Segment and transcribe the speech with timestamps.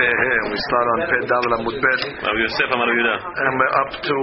[0.00, 2.00] We start on Pei Dal Amud Bet.
[2.24, 3.20] Rabbi Yosef Amar Yehuda.
[3.20, 4.16] And we're up to,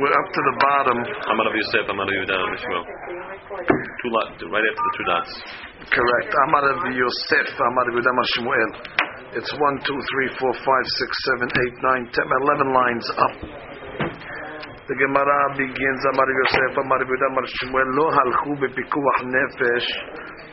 [0.00, 0.98] we're up to the bottom.
[1.28, 2.36] Amar Rabbi Yosef Amar Rabbi Yehuda.
[2.40, 5.32] Rabbi Two lot, right after the two dots.
[5.92, 6.32] Correct.
[6.48, 8.70] Amar Rabbi Yosef, Amar Rabbi Amar Shmuel.
[9.36, 13.34] It's one, two, three, four, five, six, seven, eight, nine, ten, eleven lines up.
[14.88, 19.88] The Gemara begins, Amar Yosef, Amar Amar Shmuel, Lo halchu bepikuach nefesh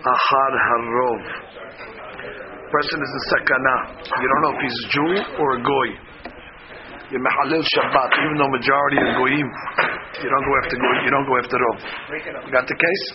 [0.04, 1.22] achar harov.
[2.70, 3.76] Person is in sakana.
[4.06, 5.90] You don't know if he's Jew or a goy.
[7.10, 9.50] You mechalel Shabbat, even though majority is goyim.
[10.22, 10.96] You don't go after goy.
[11.02, 11.78] You don't go after rov.
[12.46, 13.06] You got the case?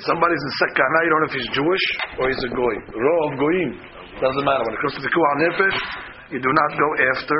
[0.00, 1.84] Somebody's in sakana, you don't know if he's Jewish
[2.16, 2.74] or he's a goy.
[2.96, 3.70] Rov, goyim.
[4.16, 4.64] Doesn't matter.
[4.64, 5.78] When it comes to the kuah nefesh,
[6.32, 7.38] you do not go after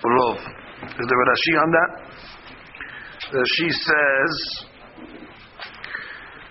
[0.00, 0.38] rov.
[0.88, 1.90] Is there a Rashi on that?
[3.36, 4.32] Rashi says,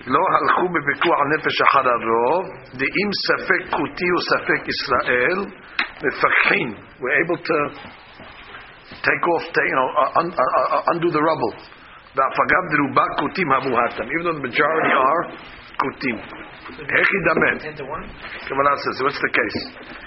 [0.07, 2.45] לא הלכו בפיקוח נפש אחר הרוב,
[2.81, 5.39] דאם ספק כותי או ספק ישראל,
[6.05, 6.69] מפקחים.
[7.01, 7.59] We're able to
[9.07, 11.55] take off, take, you know, uh, un, uh, uh, undo the rubble.
[12.17, 15.23] והפגב דרובה כותים המוהתם, even though the majority are
[15.83, 16.17] כותים.
[16.99, 17.57] איך ידמן?
[18.49, 19.61] Kabbalah says, what's the case?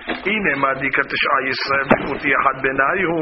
[0.07, 3.19] הנה מעדיקה תשעה ישראל וכותי אחד ביניהו.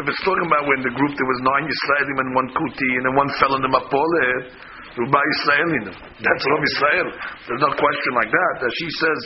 [0.00, 3.04] If it's talking about when the group there was nine Yisraelim and one kuti and
[3.06, 4.42] then one fell in the mapolet,
[4.96, 5.86] Ruba Yisraelim.
[6.20, 7.08] That's Rav Israel.
[7.48, 8.52] There's no question like that.
[8.60, 9.20] That she says,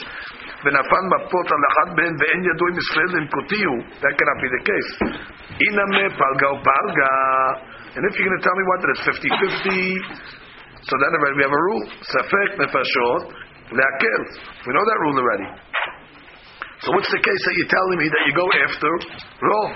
[0.64, 3.76] ונפל מפות על אחד בהן ואין ידוע אם ישראל הם קוטיהו.
[4.02, 4.92] That cannot be the case.
[5.62, 7.12] אינמה פלגה ופלגה.
[7.96, 9.96] And if you're going to tell me what, that it's 50-50,
[10.84, 11.84] so then already we have a rule.
[12.02, 13.22] ספק נפשות
[13.72, 14.22] להקל.
[14.66, 15.48] We know that rule already.
[16.84, 18.90] So what's the case that you're telling me that you go after
[19.48, 19.72] Rov?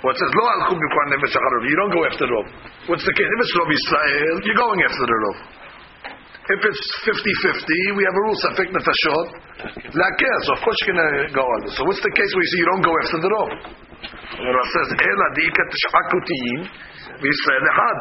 [0.00, 1.62] Well, it says, Lo alchum b'kwan nefesh acharov.
[1.66, 2.46] You don't go after Rov.
[2.89, 3.29] What's the case?
[3.29, 5.37] If it's Rov Israel, you're going after the Rov.
[6.49, 9.27] If it's 50-50, we have a rule, Safek Nefashot,
[9.93, 10.35] Laker.
[10.49, 11.61] So of course you're going to uh, go on.
[11.77, 13.49] So what's the case where you say you don't go after the Rov?
[14.33, 16.01] The Rov says, Ela diika tish'a
[17.21, 17.99] v'Yisrael echad.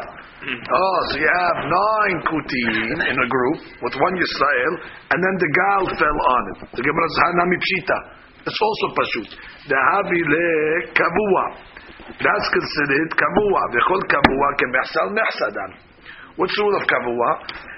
[0.49, 4.75] Oh, so you have nine kutiyim in a group with one Yisrael,
[5.13, 6.59] and then the gal fell on it.
[6.73, 7.99] The Gemara says, Hanami pshita.
[8.49, 9.29] It's also pashut.
[9.69, 10.49] The habi le
[10.97, 11.45] kavua.
[12.19, 13.63] That's considered kavua.
[13.71, 15.71] V'chol kavua kemechsal mechsadan.
[16.37, 17.31] What's the rule of kavua?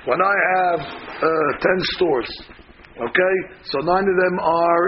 [0.08, 2.30] When I have uh, ten stores,
[2.96, 3.34] okay,
[3.64, 4.84] so nine of them are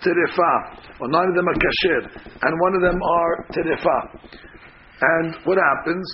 [0.00, 0.54] terifa,
[1.00, 3.98] or nine of them are kasher, and one of them are terifa.
[5.02, 6.06] And what happens?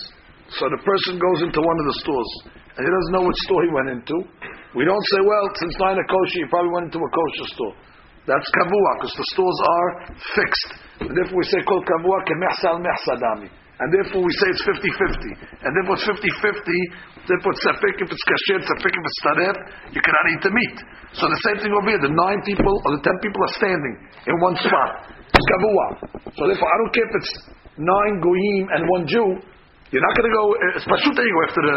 [0.50, 2.30] So the person goes into one of the stores,
[2.76, 4.16] and he doesn't know which store he went into.
[4.74, 7.74] We don't say, well, since nine are kosher, he probably went into a kosher store.
[8.28, 9.88] That's kavua, because the stores are
[10.36, 10.70] fixed.
[11.00, 13.48] And therefore we say, kol kavua kemechsal mechsadami.
[13.48, 15.64] And therefore we say it's 50-50.
[15.64, 19.56] And therefore it's 50-50, therefore it's safek if it's kasher, safek if it's tarer,
[19.96, 20.76] you cannot eat the meat.
[21.16, 23.94] So the same thing over here, the nine people or the ten people are standing
[24.28, 25.08] in one spot.
[25.32, 25.86] It's kavua.
[26.36, 27.32] So therefore I don't care if it's
[27.80, 29.40] nine goyim and one Jew,
[29.88, 31.76] you're not going to go, eh, pashut that you go after the,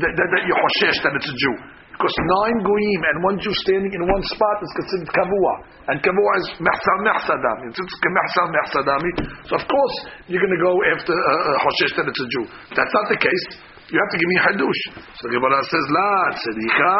[0.00, 1.81] that, that, that you hoshesh that it's a Jew.
[2.02, 5.54] Because nine goyim and one Jew standing in one spot is considered kavua.
[5.86, 7.70] And kavua is mehsal mehsadami.
[7.70, 9.10] It's mehsal mehsadami.
[9.46, 9.96] So of course
[10.26, 12.44] you're going to go after uh, uh, hoshesh that it's a Jew.
[12.74, 13.46] That's not the case.
[13.86, 14.82] You have to give me hadush.
[15.14, 16.10] So the Gemara says, La
[16.42, 16.94] tzedika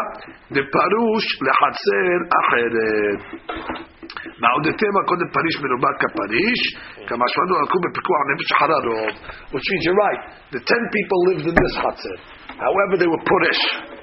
[0.55, 3.19] de parush lehatzer acheret.
[4.39, 6.65] Now the tema called the parish meruba kaparish,
[7.11, 9.15] kamashmadu alku bepikuach nefesh hararov,
[9.51, 10.23] which means you're right.
[10.55, 12.17] The ten people lived in this hatzer.
[12.55, 13.99] However, they were purish.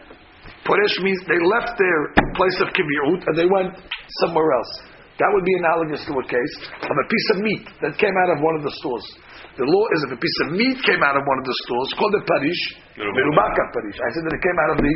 [0.69, 1.99] Purish means they left their
[2.37, 3.73] place of kibbutz and they went
[4.21, 4.85] somewhere else.
[5.17, 8.29] That would be analogous to a case of a piece of meat that came out
[8.31, 9.03] of one of the stores.
[9.59, 11.89] The law is if a piece of meat came out of one of the stores,
[11.99, 12.61] called a parish,
[12.95, 13.97] merubaka parish.
[13.99, 14.93] I said that it came out of the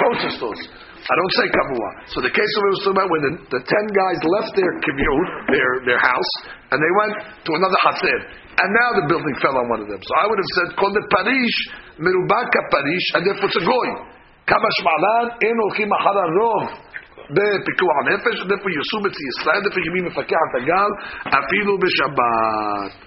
[0.00, 0.62] kosher stores.
[0.96, 1.88] I don't say kavua.
[2.08, 4.72] So the case of it was talking about when the, the ten guys left their
[4.80, 6.32] kibbutz, their their house,
[6.72, 10.00] and they went to another hatzer, and now the building fell on one of them.
[10.00, 11.56] So I would have said called the parish,
[12.00, 14.15] merubaka parish, and therefore it's a goy.
[14.46, 16.64] כמה שמעלן, אין הולכים אחר הרוב
[17.30, 20.90] בפיקוח נפש, דפו יסום אצל ישראל, דפו ימי מפקח את הגל,
[21.38, 23.06] אפילו בשבת.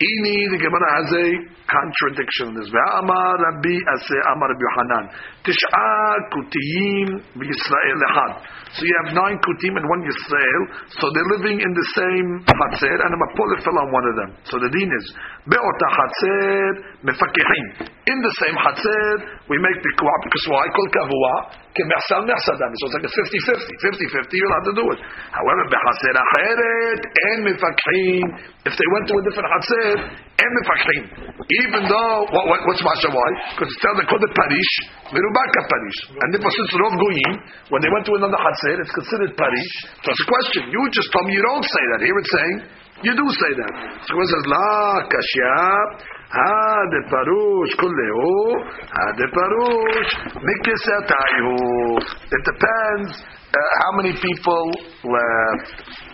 [0.00, 1.26] Ini, the Gemara has a
[1.68, 2.72] contradiction in this.
[2.72, 5.04] Ve'amar Rabbi Ase Amar Rabbi Yohanan.
[5.44, 5.92] Tish'a
[6.32, 8.32] kutiyim v'Yisrael echad.
[8.72, 10.62] So you have nine kutim and one Yisrael.
[10.88, 14.30] So they're living in the same hatzer, and a mapole fell on one of them.
[14.48, 15.04] So the deen is
[15.44, 17.92] be'ota hatzer mefakihim.
[18.08, 20.64] In the same hatzer, we make the kuah because why?
[20.72, 21.60] Kol kavua.
[21.70, 24.26] So it's like a 50-50.
[24.26, 25.00] 50-50, you're allowed to do it.
[25.30, 27.00] However, be'hatzer acheret
[27.30, 28.26] en mefakihim.
[28.66, 31.02] If they went to a different hatzer, chaser and mefachim.
[31.66, 33.30] Even though what, what, what's masha why?
[33.52, 34.72] Because it's telling they call it parish,
[35.12, 37.32] merubaka parish, and therefore since rov goyim
[37.68, 39.70] when they went to another chaser, it's considered parish.
[40.00, 40.62] So it's a question.
[40.72, 42.00] You just told me you don't say that.
[42.04, 42.56] Here it's saying
[43.02, 43.72] you do say that.
[44.06, 45.56] So it says la kashya.
[46.30, 48.54] Ha de parush kulleu,
[48.86, 51.58] ha de parush mikisatayu.
[52.30, 53.10] It depends
[53.50, 54.64] uh, how many people
[55.10, 56.09] left.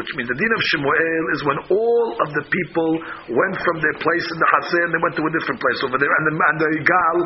[0.00, 2.90] Which means the din of Shemuel is when all of the people
[3.30, 5.96] went from their place in the Hatzir and they went to a different place over
[6.00, 7.18] there, and the, and the Gal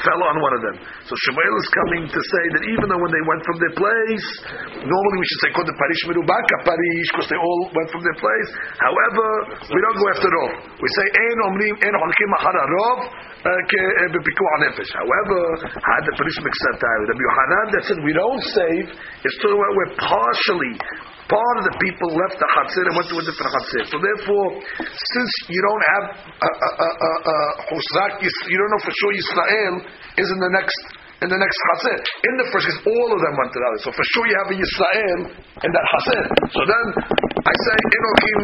[0.00, 0.76] fell on one of them.
[1.04, 4.28] So Shemuel is coming to say that even though when they went from their place,
[4.80, 8.18] normally we should say called the parish merubaka parish because they all went from their
[8.18, 8.48] place.
[8.80, 9.26] However,
[9.68, 10.52] we don't go after rov.
[10.80, 12.30] We say ein omrim ein holkim
[13.42, 14.92] Uh, eh, bepikuah nefesh.
[14.94, 16.98] However, had the parish mixatai.
[17.10, 18.86] Rabbi Yohanan that said we don't save
[19.42, 20.74] talking about where partially
[21.26, 23.82] part of the people left the chatzir and went to a different chatzir.
[23.90, 24.46] So therefore,
[24.86, 27.36] since you don't have a, a, a, a,
[28.46, 29.74] you don't know for sure Yisrael
[30.22, 30.78] is in the next
[31.22, 31.96] in the next chaser.
[31.98, 33.80] In the first case, all of them went to the other.
[33.86, 35.20] So for sure you have a Yisrael
[35.66, 36.22] in that chaser.
[36.50, 36.86] So then
[37.42, 38.42] I say Enochim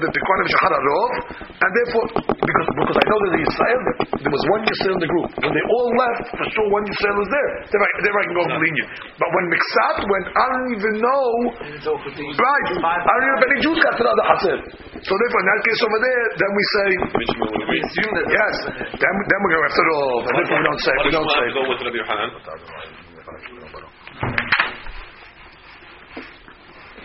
[0.00, 1.12] b'pikonim uh, uh, uh, shahararov,
[1.60, 2.06] and therefore
[2.40, 3.80] because because I know that the Yisrael
[4.16, 5.28] there was one Yisrael in the group.
[5.44, 7.50] When they all left, for sure one Yisrael was there.
[7.68, 8.88] There I, there I can go lenient.
[9.20, 11.24] But when Miksat went, I don't even know.
[11.52, 14.56] Right, I don't even know if any Jews got to the other.
[15.04, 16.88] So therefore, in that case over there, then we say
[18.24, 18.54] yes.
[18.88, 21.60] Then then we go after all, and therefore we don't say we don't say go
[21.68, 22.32] with Rabbi Yohanan?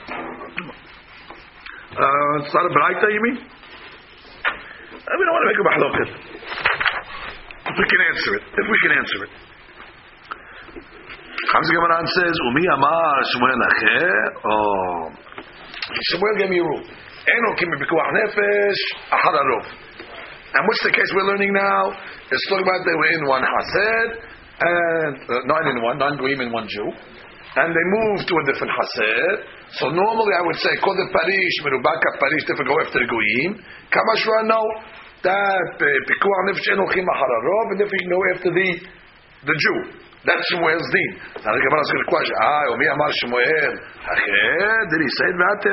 [0.08, 0.16] Uh,
[2.40, 3.38] it's not a braita, you mean?
[3.38, 6.10] Uh, we don't want to make a mahloket.
[7.68, 8.44] If we can answer it.
[8.56, 9.32] If we can answer it.
[11.52, 14.12] Hamza Gemaran says, Umi Amar Shmuel Acher.
[14.44, 15.12] Oh.
[16.12, 16.84] Shmuel gave me a rule.
[17.28, 18.82] Eno kim b'pikuach nefesh,
[19.12, 19.66] achararov.
[20.56, 21.92] And what's the case we're learning now?
[22.32, 24.12] It's talking about they were in one hased,
[24.60, 26.88] and uh, nine in one, nine goyim in one Jew,
[27.58, 29.40] and they move to a different hased.
[29.82, 33.58] So normally I would say, call the parish, merubaka parish, if go after the goyim.
[33.90, 34.62] Kamashra, no.
[35.26, 38.70] That uh, pikuach nefesh enochim achararov, and if you go after the
[39.50, 39.78] the Jew.
[40.26, 41.12] That's Shmuel's din.
[41.40, 42.36] Now the Gemara is going to question.
[42.42, 43.74] Ah, Omi Amar Shmuel.
[44.92, 45.64] Did he say that?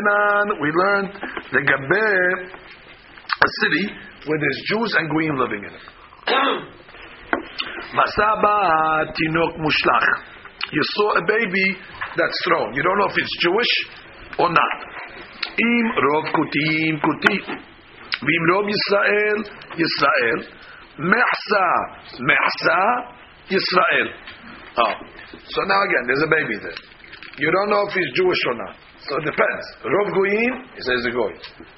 [0.60, 1.12] We learned
[1.52, 2.04] the Gabe,
[2.48, 3.84] a city
[4.24, 5.84] where there's Jews and Goyim living in it.
[7.98, 10.33] Masaba Tinok Mushlach.
[10.74, 11.66] You saw a baby
[12.18, 12.74] that's thrown.
[12.74, 13.72] You don't know if it's Jewish
[14.38, 14.76] or not.
[15.54, 17.36] Im Rov Kutim Kuti.
[17.46, 19.38] Vim Rov Yisrael
[19.78, 20.38] Yisrael.
[20.98, 21.66] Mehsa
[22.26, 22.80] Mehsa
[23.50, 24.08] Yisrael.
[24.78, 24.94] Oh.
[25.46, 26.78] So now again, there's a baby there.
[27.38, 28.76] You don't know if he's Jewish or not.
[29.04, 29.64] So it depends.
[29.84, 31.32] Rov Goyim, he says a Goy.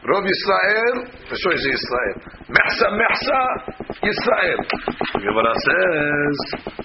[0.06, 2.16] Rov Yisrael, for sure he's Yisrael.
[2.46, 3.40] Mehsa, Mehsa,
[3.98, 4.60] Yisrael.
[5.18, 6.34] Gemara says,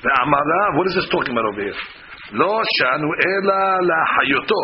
[0.01, 1.77] the Amara, what is this talking about over here?
[2.33, 4.61] Lo shanu ela la hayoto.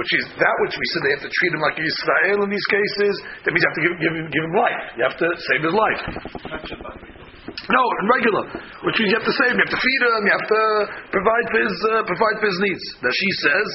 [0.00, 2.68] Which is that which we said they have to treat him like Yisrael in these
[2.72, 3.12] cases.
[3.44, 4.80] That means you have to give, give, him, give him life.
[4.96, 6.00] You have to save his life.
[7.68, 7.82] No,
[8.16, 8.48] regular.
[8.88, 10.62] Which means you have to save him, you have to feed him, you have to
[11.12, 12.84] provide for his, uh, provide for his needs.
[13.04, 13.68] That she says,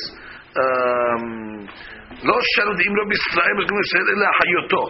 [2.28, 4.84] לא שרד אם לא בישראל, אז גם ישראל אלא חיותו.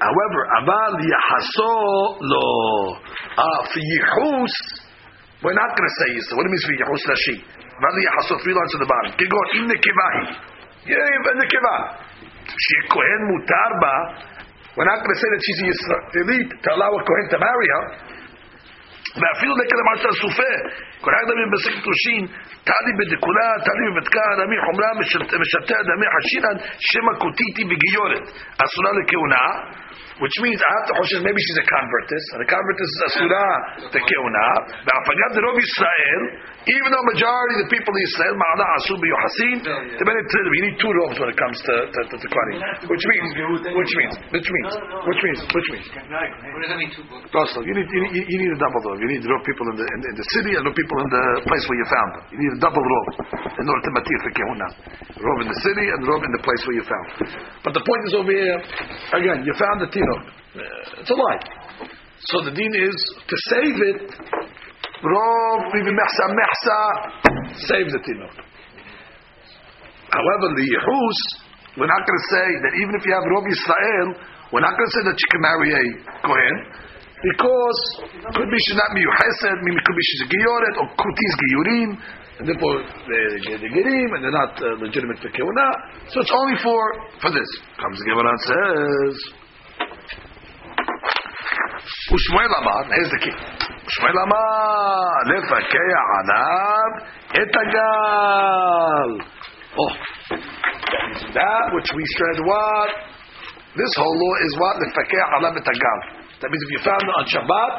[0.00, 1.74] However, אבל יחסו
[2.30, 2.48] לא.
[3.36, 4.54] Uh, for yichus,
[5.42, 6.36] we're not going to say Yisrael.
[6.36, 7.36] What do it mean for yichus lashi?
[7.78, 9.12] אבל יחסו, three lines at the bottom.
[9.18, 10.28] כגון, אם נקבה היא.
[10.86, 11.76] Yeah, נקבה.
[12.64, 13.96] שכהן מותר בה,
[14.76, 17.68] we're not going to say that she's a Yisraelite to allow a Kohen to marry
[17.74, 17.84] her.
[19.20, 20.52] ואפילו נקל אמרת סופה,
[21.00, 22.26] כל אחד דמים בסקת ראשין,
[22.68, 24.90] תעלי בדקולה, תעלי בבדקה, דמי חומרה,
[25.40, 26.56] משתה דמי חשינן,
[26.88, 28.24] שמא קוטיתי בגיורת,
[28.64, 29.46] אסורה לכהונה,
[30.22, 33.50] which means I have to חושב, maybe she's a convertess, and a convertess is אסורה
[33.94, 34.48] לכהונה,
[34.86, 36.20] והפגת דרוב ישראל,
[36.64, 39.56] even though majority of the people in Israel, מעלה אסור ביוחסין,
[40.56, 42.60] you need two robes when it comes to, to, to, to Kohanim,
[42.92, 43.28] which means,
[43.78, 44.72] which means, which means,
[45.08, 45.84] which means, which means,
[47.34, 49.00] also, you need, you need, you need a double robe.
[49.02, 51.24] You need robe people in the, in, in the city and robe people in the
[51.50, 52.24] place where you found them.
[52.32, 53.13] You need double robe
[53.45, 54.67] in order to matir for kehuna.
[55.21, 57.07] Robe in the city and robe in the place where you found.
[57.61, 58.59] But the point is over here,
[59.13, 60.15] again, you found the tino.
[60.57, 61.41] Uh, it's a lie.
[62.33, 62.97] So the deen is
[63.29, 63.99] to save it.
[64.99, 66.79] Robe, even mehsa mehsa,
[67.69, 68.27] save the tino.
[70.09, 71.19] However, the yehus,
[71.77, 74.07] we're not going to say that even if you have robe Yisrael,
[74.51, 75.83] we're not going to say that you can marry a
[76.25, 76.55] kohen.
[77.21, 77.79] because
[78.33, 81.89] could be she's not miyuhesed, maybe could be she's a giyoret or kutis giyurim,
[82.39, 85.67] and therefore they, they, gerim, and they're not uh, legitimate for keuna.
[86.07, 86.79] So it's only for
[87.19, 87.49] for this.
[87.75, 89.15] Comes the Gemara and says,
[92.15, 93.35] "Ushmael Amar." Here's the key.
[93.35, 96.91] Ushmael Amar lefakei anav
[97.43, 99.09] etagal.
[99.75, 99.93] Oh,
[101.35, 102.89] that which we said what
[103.75, 106.18] this whole law is what lefakei anav etagal.
[106.39, 107.71] That means if you found it on Shabbat,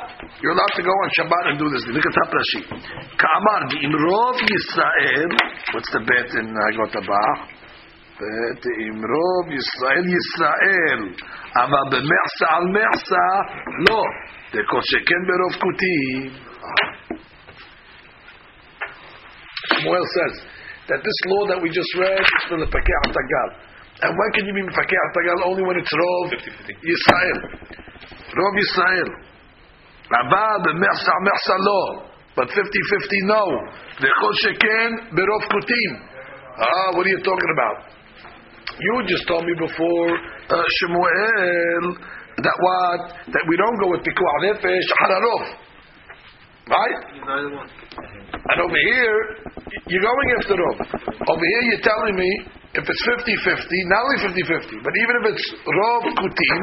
[0.45, 1.81] you're allowed to go on Shabbat and do this.
[1.97, 2.61] Look at Taprashi.
[3.17, 5.33] Ka'amar imrov Yisrael.
[5.73, 6.93] What's the bet in Hagot
[8.21, 11.01] Bet imrov Yisrael Yisrael.
[11.57, 13.27] Ama b'me'sa al me'sa.
[13.89, 14.01] No.
[14.53, 16.37] Dekot sheken berov kutim.
[19.73, 20.45] Shmuel says
[20.93, 23.49] that this law that we just read is from the Pakeh Tagal.
[24.05, 25.49] And when can you be Mifakeh Tagal?
[25.49, 26.29] Only when it's Rov
[26.77, 27.81] Yisrael.
[28.31, 29.11] Rov Yisrael.
[30.11, 31.83] Rabba b'mersa mersa lo.
[32.37, 33.45] But 50-50 no.
[33.99, 35.93] V'chol sheken berov kutim.
[36.59, 37.91] Ah, what are you talking about?
[38.79, 40.11] You just told me before,
[40.51, 41.97] uh, Shemuel,
[42.39, 43.01] that what?
[43.33, 45.43] That we don't go with pikuach nefesh, hararov.
[46.71, 46.99] Right?
[48.31, 49.19] And over here,
[49.87, 50.77] you're going after Rov.
[51.29, 52.31] Over here, you're telling me
[52.73, 56.61] if it's 50-50, not only 50-50, but even if it's Rov Kutim,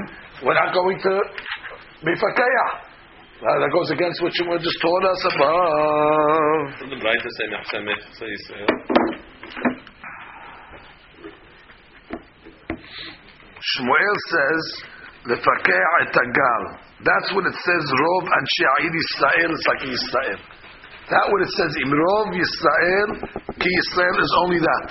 [0.47, 1.13] we're not going to
[2.06, 2.70] Mifakayah.
[3.38, 6.89] Uh, that goes against what you just taught us above.
[6.89, 8.70] The Braita say Mechsa Mechsa Yisrael.
[13.58, 14.63] Shmuel says
[15.25, 16.62] Lefakeh etagal.
[17.06, 17.84] That's what it says.
[17.94, 19.50] Rov and She'aid Yisrael.
[19.54, 20.39] It's like Yisrael.
[21.10, 21.72] That what it says.
[21.86, 23.10] Imrov Yisrael.
[23.58, 24.88] Ki Yisrael is only that.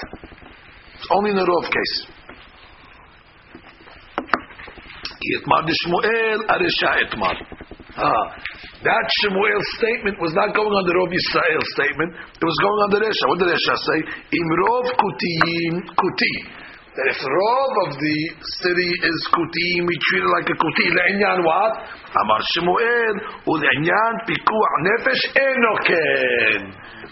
[0.95, 2.16] It's only in the Rov case.
[5.35, 7.37] Itmar de Shmuel Arisha Itmar.
[7.97, 8.25] Ah,
[8.85, 12.12] that Shmuel's statement was not going on the Rov Yisrael's statement.
[12.12, 13.25] It was going on the Resha.
[13.26, 13.99] What did Resha say?
[14.37, 16.35] Imrov kutiyim kuti.
[16.92, 18.18] That if Rov of the
[18.61, 20.87] city is kutiyim, we treat it like a kuti.
[20.92, 21.73] Le'inyan what?
[22.21, 23.16] Amar Shmuel,
[23.49, 26.61] u'le'inyan pikuach nefesh enoken.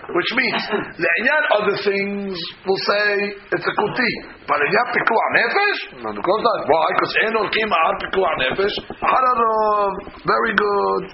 [0.04, 0.62] Which means,
[1.00, 2.36] le'inyan other things
[2.68, 4.12] will say it's a kuti.
[4.44, 5.80] But if you le'inyan pikuach nefesh?
[6.04, 6.60] No, because not.
[6.68, 6.86] Why?
[6.92, 8.76] Because enol kim ar pikuach nefesh.
[9.00, 9.92] Hararov.
[10.28, 11.04] Very good.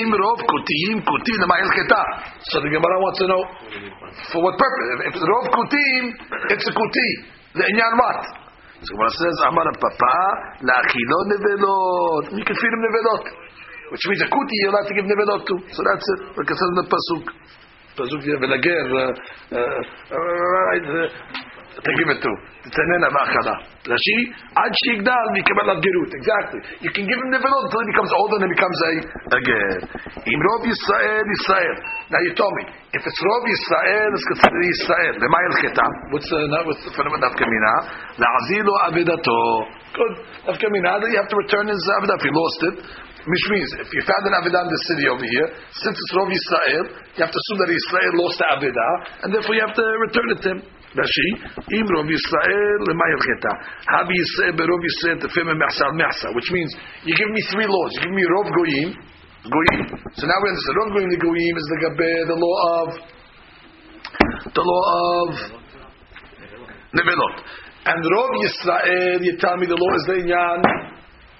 [0.00, 2.02] Im rov kutim kutim le'ma'il keta.
[2.48, 3.42] So the Gemara wants to know,
[4.32, 4.88] for what purpose?
[5.04, 6.02] If it's rov kutim,
[6.56, 7.08] it's a kuti.
[7.52, 8.20] Le'inyan what?
[8.80, 10.16] So Gemara says, Amar papa,
[10.64, 12.24] la'achilo nevelot.
[12.32, 13.45] You can feed him nevelot
[13.91, 15.55] which means a kuti you're allowed to give nevelot to.
[15.75, 16.19] So that's it.
[16.37, 17.25] Like it says in the pasuk.
[17.99, 18.87] Pasuk velager.
[21.71, 22.33] To give it to.
[22.61, 23.55] תתננה מאכלה.
[23.91, 24.19] Rashi,
[24.55, 26.11] עד שיגדל ויקבל עליו גרות.
[26.19, 26.61] Exactly.
[26.85, 28.91] You can give him nevelot until he becomes older and he becomes a,
[29.37, 29.77] a ger.
[30.31, 31.75] אם רוב ישראל, ישראל.
[32.13, 32.63] Now you told me,
[32.97, 35.13] if it's רוב ישראל, it's considered ישראל.
[35.23, 35.87] למה הלכתה?
[36.11, 37.75] What's the, what's the phenomenon of כמינה?
[38.21, 39.41] להחזיר לו אבדתו.
[39.97, 40.15] Good.
[40.45, 42.77] דווקא מינה, you have to return his אבדה if he lost it.
[43.26, 46.30] Which means, if you found an Avidah in the city over here, since it's Rov
[46.30, 46.84] Yisrael,
[47.18, 48.92] you have to assume that Israel lost the Avidah,
[49.26, 50.60] and therefore you have to return it to him.
[50.94, 51.28] Rashi,
[51.74, 53.52] Im Rov Yisrael lemayel cheta.
[53.90, 56.30] Habi Yisrael berov Yisrael tefem mehsa mehsa.
[56.38, 56.70] Which means,
[57.02, 57.90] you give me three laws.
[57.98, 59.82] You give me Rov Goyim, Goyim.
[60.14, 60.76] So now we understand.
[60.78, 62.88] Rov Goyim, the Goyim is the Gabe, the law of,
[64.54, 64.84] the law
[65.18, 65.28] of
[66.94, 67.36] Nevelot.
[67.90, 70.85] And Rov Yisrael, you tell me the law is the Inyan,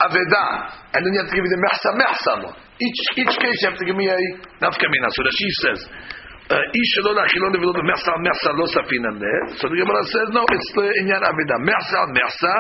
[0.02, 0.46] Aveda,
[0.94, 2.34] and then you have to give me the mehsa mehsa.
[2.82, 4.18] Each each case you have to give me a
[4.58, 5.08] nafkamina.
[5.14, 5.82] So the she says.
[6.52, 9.36] איש שלא להכילו לבלו במחסה על מחסה לא ספינן לה.
[9.56, 11.56] So the Gemara says, no, it's the עניין אבידה.
[11.70, 12.56] מחסה על מחסה,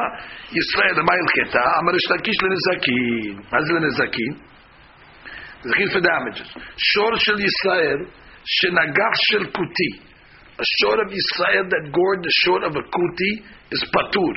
[0.59, 1.63] ישראל למה הלכתה?
[1.79, 3.35] אמר יש להקיש לנזקים.
[3.51, 4.31] מה זה לנזקים?
[5.65, 6.59] נזקים for damages.
[6.77, 7.99] שור של ישראל,
[8.45, 9.91] שנגח של כותי.
[10.59, 13.33] A short of Israel that gored the short of a kuti
[13.75, 14.35] is patur.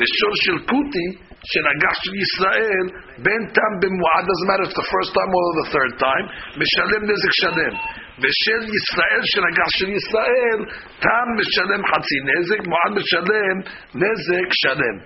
[0.00, 1.06] The short של kuti
[1.50, 2.84] שנגח של ישראל,
[3.24, 6.26] בין תם במועד, doesn't matter if it's the first time or the third time,
[6.60, 7.74] משלם נזק שלם.
[8.22, 10.58] ושל ישראל, שנגח של ישראל,
[11.04, 13.56] תם משלם חצי נזק, מועד משלם
[14.02, 14.96] נזק שלם.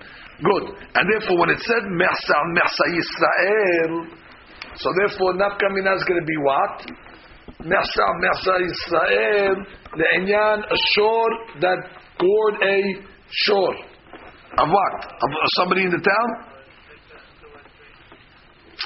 [0.49, 0.65] Good.
[0.97, 3.93] And therefore, when it said Mechsa Mechsa Yisrael,
[4.75, 6.75] so therefore, Nafka Mina is going to be what?
[7.61, 9.55] Mechsa Mechsa Yisrael,
[9.99, 11.79] the Inyan, a shore that
[12.17, 12.77] gored a
[13.29, 13.75] shore.
[14.56, 14.92] Of what?
[15.04, 16.28] Of somebody in the town?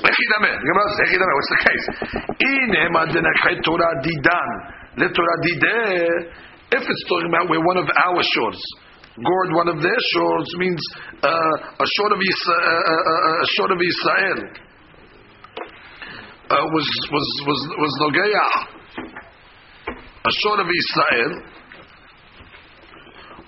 [0.00, 0.16] What's
[1.50, 1.86] the case?
[6.72, 8.60] If it's talking about where one of our shores
[9.18, 10.80] gored one of their shores means
[11.22, 14.38] uh, a short of Yisrael, uh, uh, uh, a short of Israel.
[16.50, 18.46] uh, was was was was nogeya
[20.20, 21.32] a short of Israel,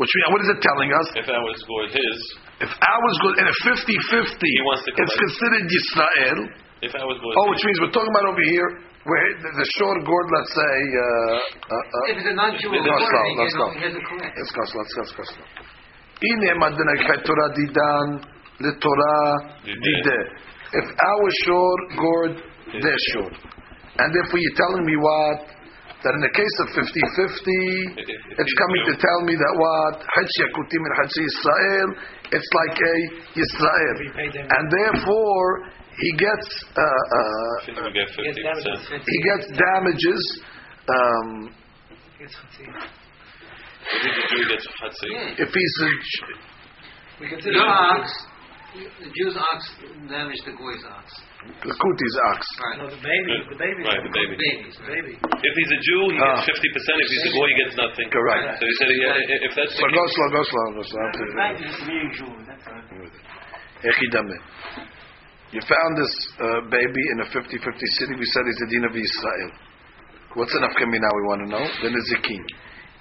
[0.02, 1.06] which means, what is it telling us?
[1.14, 2.18] If I was good, his.
[2.66, 6.38] If I was good, and a 50-50, it's considered Yisrael.
[6.82, 7.34] If good.
[7.38, 8.82] Oh, which means we're talking about over here.
[9.06, 10.74] Where the, the short gourd, let's say.
[10.90, 13.22] Uh, uh, uh, if it's a non-Jew, let's go.
[13.38, 13.66] Let's go.
[13.78, 14.62] Let's go.
[14.74, 15.54] Let's go.
[16.18, 18.06] Ine mandinak petura didan
[18.58, 19.18] litora
[19.66, 20.18] dide.
[20.82, 22.34] If our short gourd,
[22.74, 23.34] their short.
[24.02, 25.61] And therefore, you're telling me what?
[26.02, 30.02] That in the case of 50-50, If- if it's coming to tell me that what?
[30.02, 31.88] Hajj Yakutim and Hajj Israel,
[32.34, 32.96] it's like a
[33.38, 33.96] Israel.
[34.42, 35.46] And therefore,
[35.94, 39.02] he gets, uh, uh, Since we get fifty percent.
[39.06, 40.22] he gets damages,
[40.90, 41.54] um,
[42.18, 42.46] If he's a
[44.26, 45.08] Jew, he gets chatzai.
[45.10, 45.42] Yeah.
[45.44, 46.40] if he's a, J-
[47.20, 48.10] We consider the ox,
[48.72, 49.60] the Jew's ox
[50.08, 51.06] damaged the goy's ox.
[51.60, 52.40] the Kuti's ox.
[52.56, 52.76] Right.
[52.80, 53.80] No, the baby, the baby.
[53.84, 54.34] Right, the baby.
[54.40, 54.76] Babies.
[54.88, 55.14] Baby.
[55.20, 56.40] If he's a Jew, he Ah.
[56.40, 56.96] gets fifty percent.
[57.04, 58.06] If he's a goy, he gets nothing.
[58.08, 58.56] Correct.
[58.56, 61.04] So he said, yeah, if that's the So go case, slow, go slow, go slow.
[63.82, 64.36] Echidame.
[65.52, 67.60] You found this uh, baby in a 50-50
[68.00, 68.12] city.
[68.16, 69.50] We said he's a din of Israel.
[70.32, 71.64] What's enough kamina we want to know?
[71.82, 72.40] Then it's a king.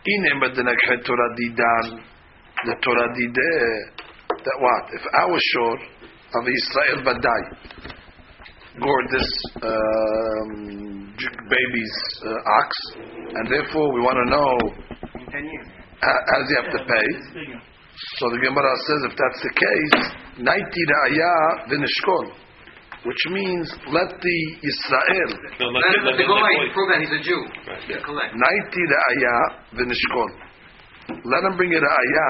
[0.03, 2.03] Ine madenakhe Torah didan.
[2.67, 4.00] The Torah dide.
[4.41, 4.83] That what?
[4.93, 5.77] If I was sure
[6.33, 7.41] of Israel badai.
[8.79, 9.29] Gored this
[9.61, 12.69] um, j- baby's uh, ox,
[13.35, 14.51] and therefore we want to know
[15.11, 17.07] uh, as you have to pay.
[18.17, 19.99] So the Gemara says if that's the case,
[20.39, 22.31] naiti ra'aya v'nishkol,
[23.05, 27.11] which means let the Israel no, not, Let not, the not, goy prove that he's
[27.11, 27.41] a Jew.
[27.67, 27.83] Right.
[27.91, 28.01] Yeah.
[28.07, 28.31] Collect.
[28.33, 29.35] naiti ra'aya
[29.75, 30.29] v'nishkol.
[31.27, 32.27] Let him bring a ra'aya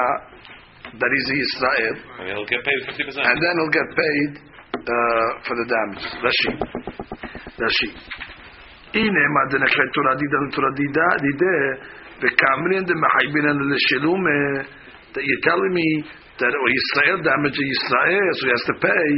[1.00, 3.24] that he's a Israel, and he'll get paid fifty percent.
[3.26, 4.30] and then he'll get paid
[4.74, 6.04] uh, for the damage.
[6.24, 6.50] Rashi,
[7.58, 7.90] Rashi.
[8.94, 11.58] הנה מה דנקרא תורה דידה לתורה דידה דידה
[12.22, 14.24] וכאמרין דמחייבינן לשילום
[15.12, 15.88] that you're telling me
[16.40, 19.08] that oh, Israel damage Israel so he has to pay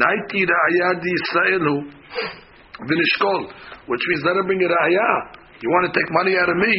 [0.00, 1.76] naiti ra'aya di Israelu
[2.88, 3.42] v'nishkol
[3.90, 5.10] which means let him bring a ra'aya
[5.62, 6.74] you want to take money out of me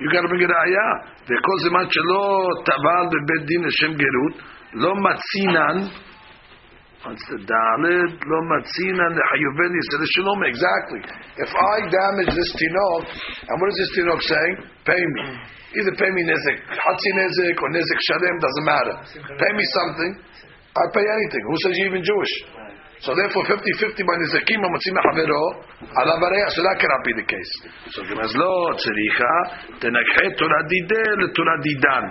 [0.00, 0.88] you got to bring a ra'aya
[1.24, 4.34] וכל זמן שלא טבל בבית דין לשם גרות
[4.74, 5.76] לא מצינן
[7.04, 8.16] What's the Dalit?
[8.16, 10.40] Lo matzina lechayovel yisrael shalom.
[10.48, 11.00] Exactly.
[11.36, 13.04] If I damage this tinok,
[13.44, 14.56] and what is this tinok saying?
[14.88, 15.24] Pay me.
[15.76, 18.96] Either pay me nizik, hatzi nizik, or nizik shalem, doesn't matter.
[19.36, 20.12] Pay me something,
[20.80, 21.42] I'll pay anything.
[21.44, 22.34] Who says you're even Jewish?
[23.01, 25.43] So therefore, 50-50 by nizikim, amatzim havero,
[25.87, 26.15] ala.
[26.51, 27.51] So that cannot be the case.
[27.95, 29.33] So says, lo, tzericha,
[29.79, 32.05] tenakhe Torah dideh le Torah didan.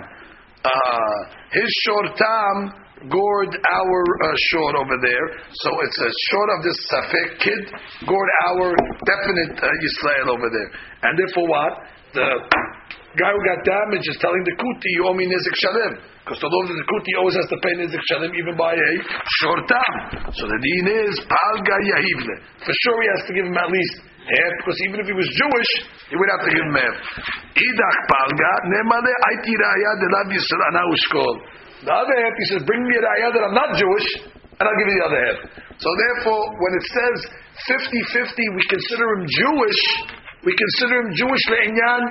[0.65, 1.19] Uh,
[1.51, 5.27] his short tam gored our uh, short over there.
[5.53, 7.63] So it's a short of this Safek kid,
[8.07, 8.75] gored our
[9.05, 10.69] definite uh, Yisrael over there.
[11.03, 11.73] And therefore what?
[12.11, 12.27] The
[13.17, 15.93] guy who got damaged is telling the Kuti, you owe me Nizik Shalem.
[16.21, 18.91] Because although the Kuti always has to pay Nizik Shalem even by a
[19.41, 19.93] short tam.
[20.35, 22.35] So the deen is Palga Yahivle.
[22.61, 23.95] For sure he has to give him at least
[24.29, 25.71] half, because even if he was Jewish,
[26.11, 26.95] he would have to give him half.
[27.57, 31.35] Idach Palga, Nemale Aiti Raya de Lav Yisrael anaushkol.
[31.79, 34.79] The other half, he says, bring me a raya that I'm not Jewish, and I'll
[34.83, 35.39] give you the other half.
[35.79, 37.17] So therefore, when it says
[38.19, 39.81] 50-50, we consider him Jewish,
[40.44, 42.02] we consider him Jewish le'inyan,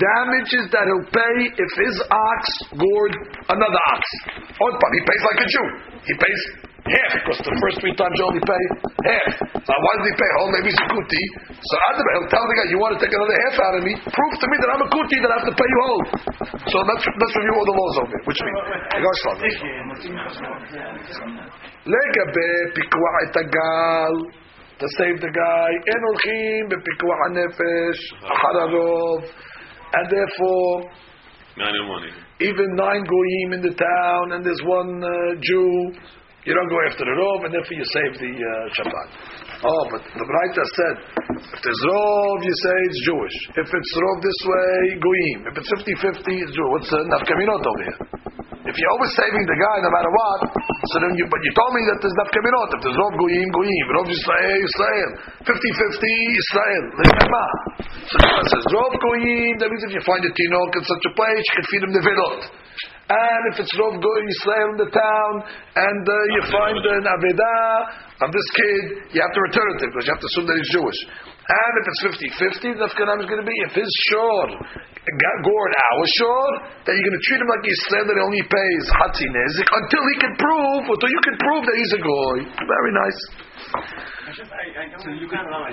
[0.00, 2.40] damages that he'll pay if his ox
[2.72, 3.14] gored
[3.52, 4.02] another ox.
[4.56, 5.66] Oh, but he pays like a Jew.
[6.08, 6.40] He pays
[6.82, 8.62] half, because the first three times you only pay
[9.06, 9.30] half.
[9.54, 10.50] Now, why does he pay whole?
[10.50, 11.24] Maybe he's a kuti.
[11.52, 13.92] So Adama, he'll tell the guy, you want to take another half out of me?
[14.02, 16.04] Prove to me that I'm a kuti, that I have to pay you whole.
[16.72, 18.24] So let's, let's review all the laws over here.
[18.26, 18.58] Which means,
[18.98, 19.34] go slow.
[21.86, 24.14] לגבי פיקוח את הגל,
[24.79, 25.69] to save the guy.
[25.93, 28.01] En olchim bepikuah nefesh
[29.93, 30.91] and therefore
[31.57, 32.03] nine and one.
[32.39, 35.89] Even nine goyim in the town, and there's one uh, Jew.
[36.45, 39.09] You don't go after the rov, and therefore you save the uh, Shabbat.
[39.67, 40.95] Oh, but the writer said,
[41.43, 43.37] if there's rov, you say it's Jewish.
[43.57, 45.39] If it's rov this way, goyim.
[45.49, 46.71] If it's 50-50, it's Jewish.
[46.71, 47.99] What's the uh, nafkaminot over here?
[48.67, 50.39] If you're always saving the guy no matter what,
[50.91, 52.69] so then you, but you told me that there's not nafkaminot.
[52.75, 53.85] If there's rov goyim, goyim.
[53.95, 55.11] Rov Yisrael, Yisrael.
[55.47, 56.83] 50-50, Israel.
[56.99, 57.45] Lema.
[58.11, 61.13] So the says, rov goyim, that means if you find a tinok in such a
[61.15, 62.41] place, you can feed him the vidot.
[63.07, 65.33] And if it's Rov Goy Yisrael in the town,
[65.79, 69.83] and uh, you find an Avedah of this kid, you have to return it to
[69.87, 70.99] him because you have to assume that he's Jewish.
[71.47, 75.37] And if it's 50 50, the Afghanim is going to be if his shor got
[75.47, 76.47] gored our shor,
[76.83, 80.03] then you're going to treat him like Yisrael that he only pays Hatzi Nezik until
[80.11, 82.37] he can prove, until you can prove that he's a Goy.
[82.51, 83.19] Very nice.
[84.35, 85.71] just, I, I so you can't lie.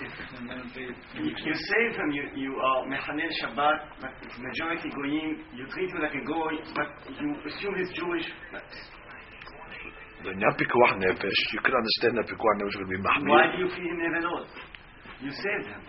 [0.00, 5.90] You, you save them, you, you are Mechanel Shabbat, but it's majority goyim, you treat
[5.90, 6.86] him like a goy, but
[7.18, 8.24] you assume he's Jewish.
[8.54, 8.62] But
[10.22, 13.68] The Nyan Pikuach Nefesh, you can understand that Pikuach Nefesh will be why do you
[13.74, 14.46] feed him Nevelot?
[15.22, 15.82] You save them.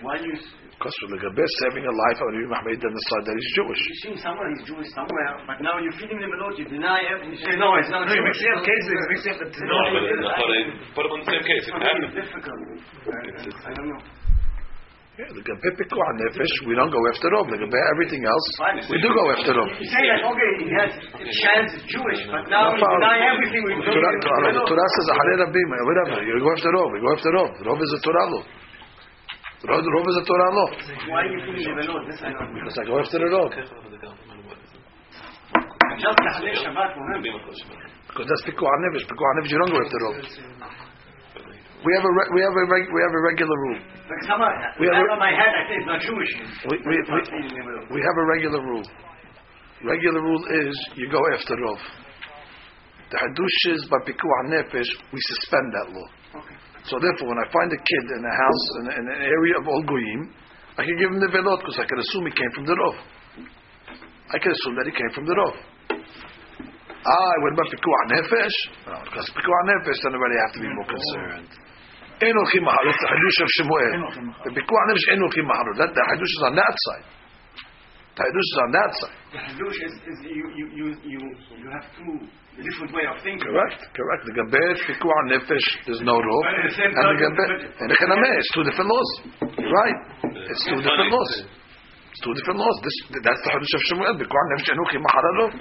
[0.00, 2.74] Why do you s- Because for the Gabes saving a life, I will be Mahmir
[2.74, 3.80] on the side that he's Jewish.
[3.86, 7.38] you assume somewhere is Jewish somewhere, but now you feed him Nevelot, you deny everything.
[7.38, 8.34] You say, no, it's not No, you Jewish.
[8.34, 10.60] mix it up cases, mix it up the No, No, but it's- I thought I
[10.96, 11.64] put them on the same case.
[11.68, 12.02] It can happen.
[12.02, 12.60] It's difficult.
[13.06, 14.02] I, I don't know.
[15.12, 17.44] Yeah, the Gabe Pikuach Nefesh, we don't go after Rov.
[17.52, 18.80] The Gabe everything else, Fine.
[18.90, 19.68] we do go after Rov.
[19.76, 23.20] You say that, okay, he has a chance it's Jewish, but now No you deny
[23.28, 23.92] everything we do.
[23.92, 26.16] Torah, Torah, the Torah says Acharei Rabim, whatever.
[26.26, 26.90] You go after Rov.
[26.96, 27.50] You go after Rov.
[27.60, 28.42] Rov is a Torah law.
[29.62, 30.68] Rov, Rov is a Torah law.
[31.06, 32.02] Why you feed him Nevelot?
[32.10, 32.50] This I know.
[32.50, 33.50] Because I go after the Rov.
[36.02, 37.02] Just Tahlil Shabbat for.
[38.10, 39.06] Because that's Pikuach Nefesh.
[39.06, 40.18] Pikuach Nefesh, you don't go after Rov.
[41.82, 43.80] We have a re- we have a reg- we have a regular rule.
[44.78, 46.32] We have a- my head, I it's not Jewish.
[46.70, 47.20] We, we, we,
[47.90, 48.86] we have a regular rule.
[49.84, 51.78] Regular rule is you go after the Rov.
[53.10, 56.08] The Hadush is by Pikuach Nefesh, we suspend that law.
[56.82, 56.90] Okay.
[56.90, 59.64] So therefore, when I find a kid in a house in, in an area of
[59.70, 60.34] all goyim,
[60.78, 62.96] I can give him the velot because I can assume he came from the Rov.
[64.32, 65.54] I can assume that he came from the Rov.
[67.02, 68.56] Ah, what about Pikuach Nefesh?
[68.86, 71.50] No, because Pikuach Nefesh, then already have to be more concerned.
[72.22, 73.92] Ein Olchim Mahar, that's the Hadush of Shemuel.
[74.46, 75.66] The Pikuach Nefesh, Ein Olchim Mahar.
[75.76, 77.06] That the Hadush is on that side.
[78.16, 79.18] The Hadush is on that side.
[79.34, 81.20] The Hadush is, is you, you, you, you,
[81.58, 81.86] you have
[82.56, 83.48] two different way of thinking.
[83.48, 84.22] Correct, correct.
[84.28, 86.42] The Gabet, Pikuach Nefesh, there's no Rov.
[86.44, 89.10] But at the And the Gabet, and the Chanameh, it's two different laws.
[89.56, 89.98] Right.
[90.52, 91.32] It's two different laws.
[92.12, 92.76] It's two different laws.
[92.84, 94.14] This, that's the Hadush of Shemuel.
[94.20, 95.52] Pikuach Nefesh, Ein Olchim Mahar Rov.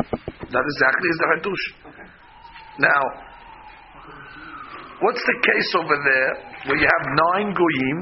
[0.51, 1.65] That exactly is the Hadush.
[2.79, 3.01] Now,
[4.99, 6.31] what's the case over there
[6.67, 7.99] where you have nine goyim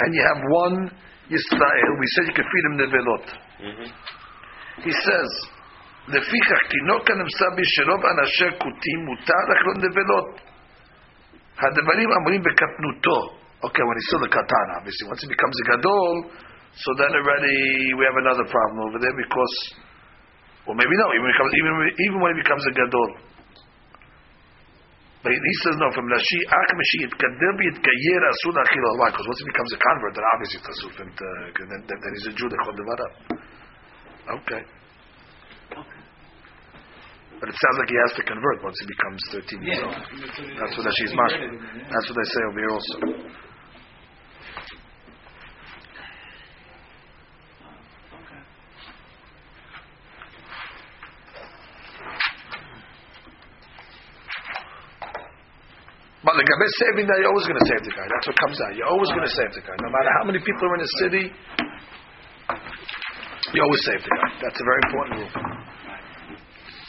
[0.00, 0.76] and you have one
[1.30, 1.90] Yisrael?
[1.98, 3.26] We said you can feed him nevelot.
[3.62, 3.88] Mm-hmm.
[4.82, 5.30] He says,
[6.07, 10.29] לפיכך תינוק הנמצא בשרוב אנשי כותים מותר לאכלו נבלות.
[11.59, 13.19] הדברים אמורים בקטנותו.
[13.63, 15.07] Okay, when he's still a katan, obviously.
[15.07, 16.27] Once he becomes a gadol,
[16.75, 17.59] so then already
[17.95, 19.55] we have another problem over there because,
[20.67, 21.71] or maybe no, even, becomes, even,
[22.03, 23.09] even when he becomes a gadol.
[25.23, 29.07] But he says no, from Rashi, Ak Meshi Yitkadem Yitkayer Asur Achil Why?
[29.07, 31.27] Because once he becomes a convert, then obviously it's Asur for him to,
[31.63, 33.07] then, then, then he's a Jew, they call Devara.
[34.43, 34.61] Okay.
[37.38, 39.94] But it sounds like he has to convert once he becomes 13 years old.
[40.58, 41.54] That's what Rashi's mashma.
[41.86, 42.98] That's what they say over here also.
[56.28, 58.04] But like I've saving that, you're always going to save the guy.
[58.04, 58.76] That's what comes out.
[58.76, 59.72] You're always going to save the guy.
[59.80, 61.24] No matter how many people are in the city,
[63.54, 64.28] you always save the guy.
[64.42, 65.87] That's a very important rule.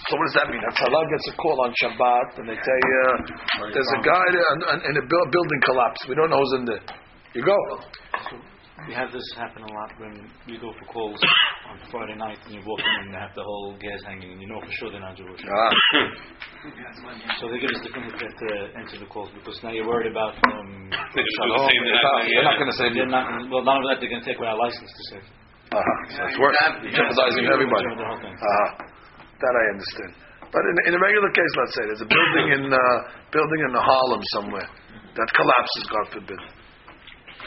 [0.10, 0.58] So what does that mean?
[0.66, 4.48] That Salah gets a call on Shabbat and they say, uh, there's a guy there
[4.58, 6.10] and, and, and a building collapsed.
[6.10, 6.82] We don't know who's in there.
[7.38, 7.54] You go.
[8.90, 10.18] We have this happen a lot when
[10.50, 11.20] you go for calls
[11.70, 14.42] on Friday night and you walk in and they have the whole gas hanging and
[14.42, 15.46] you know for sure they're not Jewish.
[15.46, 15.70] Ah.
[17.38, 18.50] So they give us the certificate to
[18.82, 22.34] answer the calls because now you're worried about um, They just do the same thing.
[22.34, 23.06] They're not going to save you.
[23.06, 25.22] not, well, none of that they're going to take away our license to say.
[25.70, 25.86] Uh-huh.
[26.16, 26.58] So it's worse.
[26.82, 27.86] You're jeopardizing everybody.
[27.94, 28.10] The.
[28.10, 28.90] Uh-huh.
[29.40, 30.12] That I understand.
[30.52, 32.80] But in, in a regular case, let's say there's a building in uh,
[33.32, 34.68] building in Harlem somewhere
[35.16, 36.42] that collapses, God forbid.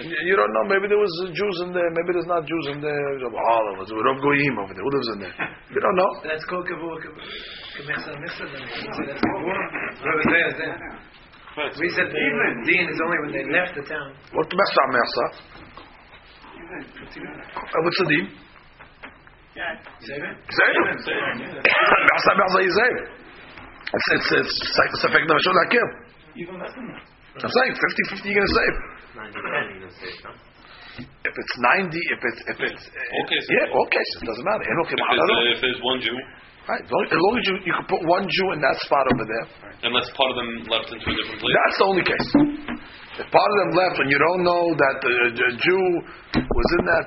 [0.00, 0.64] And you, you don't know.
[0.72, 1.84] Maybe there was uh, Jews in there.
[1.92, 3.04] Maybe there's not Jews in there.
[3.28, 3.76] Harlem.
[3.76, 4.80] There's Rav Goyim over there.
[4.86, 5.34] Who lives in there?
[5.68, 6.10] You don't know.
[6.24, 8.48] That's called kavur k'mechsa mitzvah.
[8.56, 8.64] then.
[8.72, 9.58] So that's kavur.
[10.00, 10.78] Whoever's there is there.
[11.76, 12.24] We said the
[12.64, 14.16] din is only when they left the town.
[14.32, 15.24] What the mesa mesa?
[16.72, 18.26] Uh, What's the deal?
[19.52, 20.36] Save it.
[20.48, 21.28] Zev.
[21.60, 22.96] Mesa mesa is Zev.
[23.92, 25.88] It's it's it's it's effect of Shul Hakim.
[26.36, 27.04] Even less than that.
[27.36, 28.76] I'm saying 50-50 you're going to save.
[31.00, 32.84] If it's 90, if it's if it's
[33.28, 33.48] cases.
[33.48, 34.64] yeah, all cases doesn't matter.
[34.64, 36.16] If there's, uh, if there's one Jew,
[36.62, 36.78] Right.
[36.86, 39.26] As long, as long as you, you can put one Jew in that spot over
[39.26, 39.46] there,
[39.82, 41.54] unless part of them left into a different place.
[41.58, 42.28] that's the only case.
[43.18, 45.84] If part of them left and you don't know that the, the Jew
[46.38, 47.04] was in that,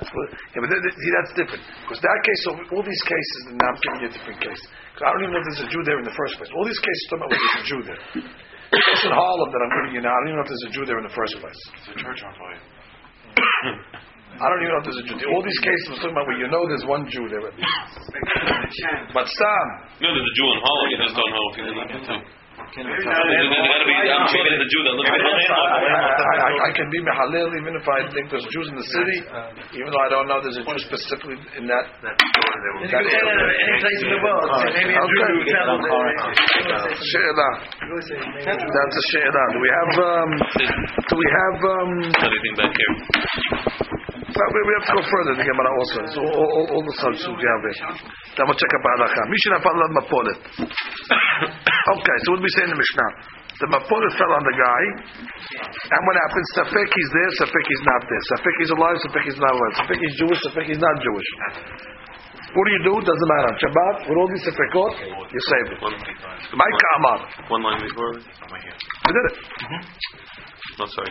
[0.52, 1.62] yeah, but that, see, that's different.
[1.82, 4.60] Because that case, so all these cases, and now I'm giving you a different case.
[4.94, 6.48] 'Cause I don't even know if there's a Jew there in the first place.
[6.52, 8.02] All these cases talking about whether there's a Jew there.
[8.76, 10.66] The case in Harlem that I'm giving you now, I don't even know if there's
[10.68, 11.60] a Jew there in the first place.
[11.80, 12.60] It's a church on fire.
[14.36, 15.26] I don't even know if there's a Jew.
[15.32, 17.40] All these cases I'm talking about where you know there's one Jew there.
[17.40, 19.66] But Sam,
[20.04, 20.88] No, there's a Jew in Holland.
[20.92, 22.20] You just don't know if he's in that too.
[22.76, 27.48] There's be, I'm sure that Jew that lives I, I, I, I can be mehalel
[27.56, 29.18] even if I think there's Jews in the city,
[29.80, 31.84] even though I don't know there's a Jew specifically in that.
[32.04, 34.50] You that in any place in the world.
[34.76, 35.32] Maybe a Jew Okay.
[35.40, 35.78] would tell
[38.36, 39.44] That's a she'ela.
[39.56, 39.90] Do we have?
[39.96, 40.30] Um,
[41.08, 41.56] do we have?
[41.64, 41.90] Um,
[42.28, 44.04] Anything back here?
[44.26, 45.98] Well, we we have to go further in the Gemara also.
[46.10, 47.78] So all, all, all the subjects we have there.
[48.34, 49.22] Then we'll check up halacha.
[49.30, 50.38] Mishnah fell on mapolet.
[51.86, 53.10] Okay, so what do we say in the Mishnah?
[53.62, 54.82] The mapolet fell on the guy,
[55.62, 56.46] and what happens?
[56.58, 58.22] Safek he's there, Safek he's not there.
[58.34, 59.72] Safek he's alive, Safek he's not alive.
[59.78, 61.28] Safek he's Jewish, Safek he's not Jewish.
[62.50, 62.94] What do you do?
[63.06, 63.52] Doesn't matter.
[63.62, 64.92] Shabbat, with all these Safekot,
[65.30, 65.80] you save it.
[66.58, 67.18] My kamar.
[67.54, 68.18] One line before.
[68.18, 69.36] We oh, did it.
[70.82, 71.10] No, sorry.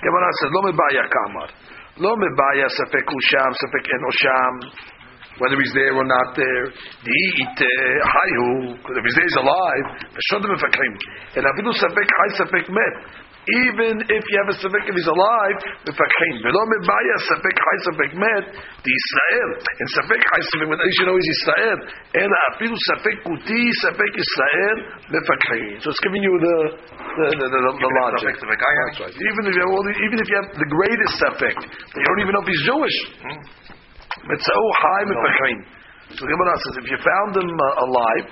[0.00, 1.48] Gemara says, "Lo mebaya kamar,
[2.00, 4.54] lo mebaya safek usham, safek en osham,
[5.38, 6.64] whether he's there or not there.
[7.04, 9.86] Diite hayu, if he's there, he's alive.
[10.16, 10.94] V'shodim mefakrim,
[11.36, 12.94] and afidu safek hay safek met.
[13.66, 16.34] Even if you have a safek if he's alive, the mefakrim.
[16.44, 18.44] V'lo mebaya safek hay safek met.
[18.54, 20.78] The Israel and safek hay safek met.
[20.78, 21.78] You should know he's Israel.
[22.14, 24.76] And afidu safek kuti safek Israel
[25.10, 25.82] the mefakrim.
[25.82, 26.56] So it's giving you the
[26.94, 28.34] the the, the, the logic.
[28.38, 29.14] That's right.
[29.18, 32.06] Even if you have all the, even if you have the greatest safek, but you
[32.06, 32.98] don't even know if he's Jewish.
[34.30, 35.58] Mitzau high mefakrim.
[36.10, 38.26] So the Gemara says if you found him uh, alive,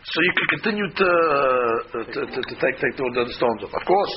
[0.00, 3.72] so you can continue to, uh, to, to, to, take, take the, the stones off.
[3.76, 4.12] Of course,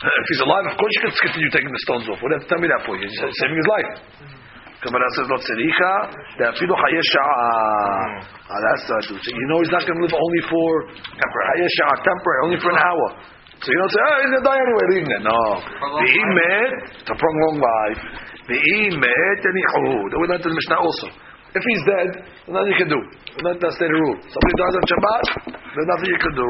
[0.04, 2.20] If he's alive, of course you can continue taking the stones off.
[2.20, 2.92] What have Whatever, tell me that for.
[2.98, 3.90] He's saving his life.
[4.84, 5.92] Kabbalah says, "Not tzericha,
[6.36, 7.48] de'afilu chayesha'a."
[8.52, 12.40] Ah, that's the so You know he's not going to live only for chayesha'a, temporary,
[12.44, 13.06] only for an hour.
[13.64, 15.40] So you don't say, "Oh, he's going to die anyway." Leave him No,
[16.04, 16.72] the imed
[17.08, 18.00] to prolong life.
[18.44, 21.08] The imed and the oh, That we learned in the Mishnah also.
[21.54, 22.08] If he's dead,
[22.50, 23.00] nothing you can do.
[23.46, 24.18] That's the rule.
[24.26, 25.24] Somebody dies on Shabbat,
[25.73, 26.49] there's nothing you can do.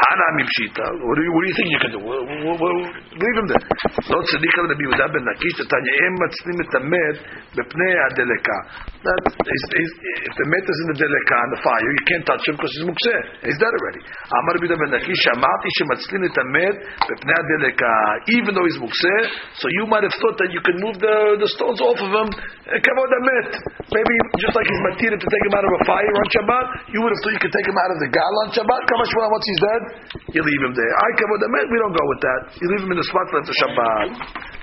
[0.00, 0.86] Hana mipshita.
[1.04, 2.00] What do you What do you think you can do?
[2.04, 2.78] Well, well, well,
[3.16, 3.64] leave him there.
[4.12, 7.16] לא צדיק על רבי יהודה בן נקיש, תתניא, הם מצלים את המת
[7.56, 8.58] בפני הדלקה.
[9.06, 9.20] That
[9.54, 9.90] is, is,
[10.28, 12.72] if the מת is in the דלקה, in the fire, you can't touch him because
[12.76, 13.16] he's מוקצה.
[13.46, 14.02] He's dead already.
[14.38, 16.76] אמר רבי יהודה בן נקיש, שמעתי שמצלים את המת
[17.08, 17.94] בפני הדלקה.
[18.36, 19.16] Even though he's מוקצה,
[19.60, 22.28] so you might have thought that you can move the, the stones off of him.
[22.84, 23.50] כבוד המת.
[23.96, 26.98] Maybe just like he's matira to take him out of a fire on Shabbat, you
[27.02, 28.81] would have thought you could take him out of the gal on Shabbat.
[28.87, 29.81] Kamash once he's dead,
[30.35, 30.93] you leave him there.
[30.93, 32.41] I kavod emet, we don't go with that.
[32.59, 34.07] You leave him in the spot for the Shabbat.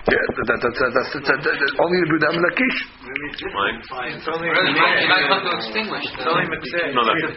[0.09, 2.79] Yeah, that, that, that, that, that's, that, that, that, only the Buddha Lakish.
[3.93, 4.17] Fine.
[4.17, 6.05] It's only Really, you might, you might come to extinguish.
[6.09, 7.29] It's only a.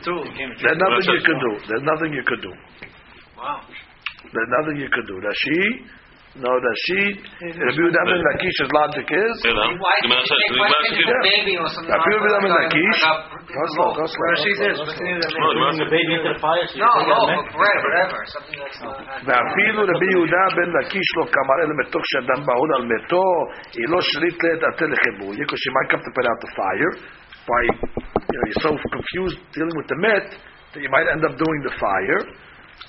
[0.55, 1.51] There's nothing you could do.
[1.67, 2.53] There's nothing you could do.
[3.35, 3.59] Wow.
[4.23, 5.19] There's nothing you could do.
[5.19, 5.83] Rashi,
[6.36, 9.72] no Rashi, Rabbi Yehuda ben Lakish's logic is, Yeah, no.
[9.80, 10.52] Why Give me a can't second.
[10.52, 11.16] you Give me a why can't you second.
[11.16, 11.92] have a baby or something?
[11.96, 12.76] Rabbi Yehuda ben like that?
[12.76, 14.26] Lakish, Like a- go slow, go slow.
[14.36, 15.96] Rashi says, continue to No, give me a second.
[15.96, 16.64] baby into the fire.
[16.68, 17.36] So you No, take no, it, man.
[17.40, 18.18] but bread, whatever.
[18.36, 19.00] Something that's not.
[19.26, 23.24] ואפילו רבי יהודה בן לקיש לא קמר אלא מתוך שאדם בהוד על מתו,
[23.80, 25.30] היא לא שרית לדעתה לחיבור.
[25.40, 26.92] Because she might come to put out the fire
[27.48, 27.62] by,
[28.28, 30.26] you know, you're so confused dealing with the met
[30.76, 32.20] that you might end up doing the fire.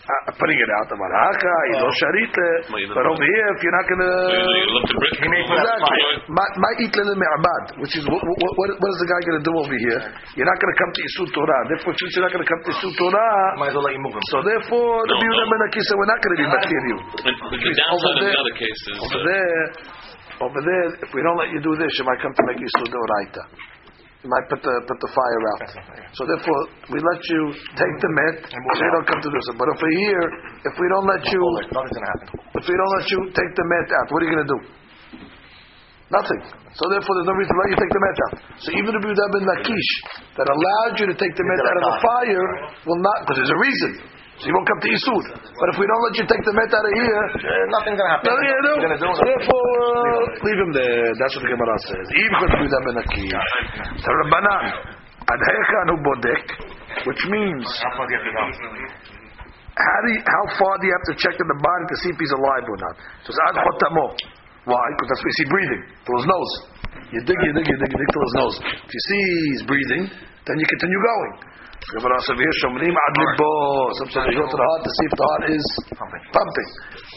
[0.02, 2.46] uh, putting it out the malaka, you know, sharite.
[2.90, 4.12] But over here, if you're not going to,
[5.22, 5.42] he may
[6.82, 9.76] eat little me'abad, which is what, what, what is the guy going to do over
[9.78, 10.00] here?
[10.34, 11.60] You're not going to come to yisur Torah.
[11.70, 13.62] Therefore, since you're not going to come to yisur Torah,
[14.32, 16.98] so therefore, the Biurim and Akisa, we're not going to be material.
[17.62, 17.74] you.
[18.42, 18.54] Other
[19.06, 19.66] over there.
[20.42, 22.86] Over there, if we don't let you do this, you might come to make yisur
[22.90, 23.70] Torah.
[24.22, 25.60] You might put the put the fire out.
[26.14, 26.60] So therefore,
[26.94, 27.40] we let you
[27.74, 29.46] take the met, so you don't come to this.
[29.58, 30.26] But if we're here,
[30.62, 31.42] if we don't let you,
[31.74, 32.26] Nothing's gonna happen.
[32.54, 34.60] if we don't let you take the met out, what are you going to do?
[36.14, 36.40] Nothing.
[36.76, 38.34] So therefore, there's no reason to let you take the met out.
[38.62, 39.90] So even if you have been Lakish
[40.38, 42.48] that allowed you to take the met out of the fire,
[42.86, 43.90] will not because there's a reason.
[44.42, 45.24] So you won't come to Yisud.
[45.38, 48.10] But if we don't let you take the met out of here, Uh, nothing's gonna
[48.10, 48.26] happen.
[48.26, 48.74] nothing you do.
[48.82, 51.14] Therefore, uh, leave him there.
[51.14, 52.06] That's what the Gemara says.
[52.10, 53.50] Even if you have been Lakish,
[54.02, 54.64] the Rabbanan,
[55.30, 56.42] Adhecha nu bodek,
[57.06, 59.12] which means How far do you have to
[59.72, 62.10] how do you, how far do you have to check in the body to see
[62.12, 62.94] if he's alive or not?
[63.24, 64.04] So it's ad chotamo.
[64.68, 64.84] Why?
[64.94, 66.52] Because that's where you see breathing till his nose.
[67.08, 68.56] You dig, you dig, you dig, you dig till his nose.
[68.84, 70.04] If you see he's breathing,
[70.44, 71.32] then you continue going.
[71.82, 73.50] Gemara says here, shomrim ad libo.
[73.98, 76.70] Some say they go to the heart to see if the heart is pumping.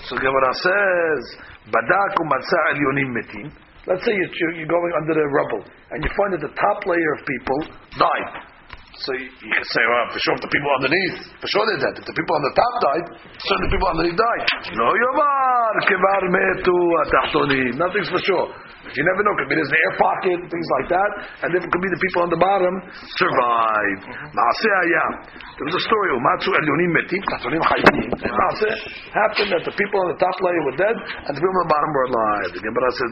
[0.10, 1.22] So Gemara says,
[1.70, 3.48] badak umatza elyonim metim.
[3.86, 7.12] Let's say you're, you're going under the rubble and you find that the top layer
[7.14, 7.60] of people
[8.02, 8.55] died.
[8.96, 11.84] So you, you can say, well, for sure, if the people underneath, for sure they're
[11.84, 11.96] dead.
[12.00, 13.06] If the people on the top died,
[13.44, 14.44] certainly the people underneath died.
[14.72, 17.76] No, Yomar, Kevar Metu Atachtonim.
[17.76, 18.48] Nothing's for sure.
[18.96, 19.34] You never know.
[19.36, 21.12] Could be there's an air pocket, and things like that,
[21.44, 22.74] and then it could be the people on the bottom
[23.18, 24.00] survive.
[24.32, 25.12] Maaseh uh, Hayam.
[25.58, 26.14] There was a story.
[26.16, 28.14] Umatzu Elyonim Metim, Tachtonim Chayim.
[28.14, 28.78] Maaseh
[29.12, 31.74] happened that the people on the top layer were dead, and the people on the
[31.74, 32.50] bottom were alive.
[32.54, 33.12] The Gemara says,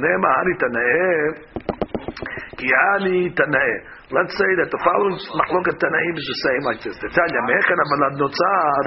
[2.03, 3.93] Tanaeh, Ki Hani Tanaeh.
[4.13, 6.93] Let's say that the following machloket tanaim is the same like this.
[7.01, 8.83] The Tanya mechan avalad notzar.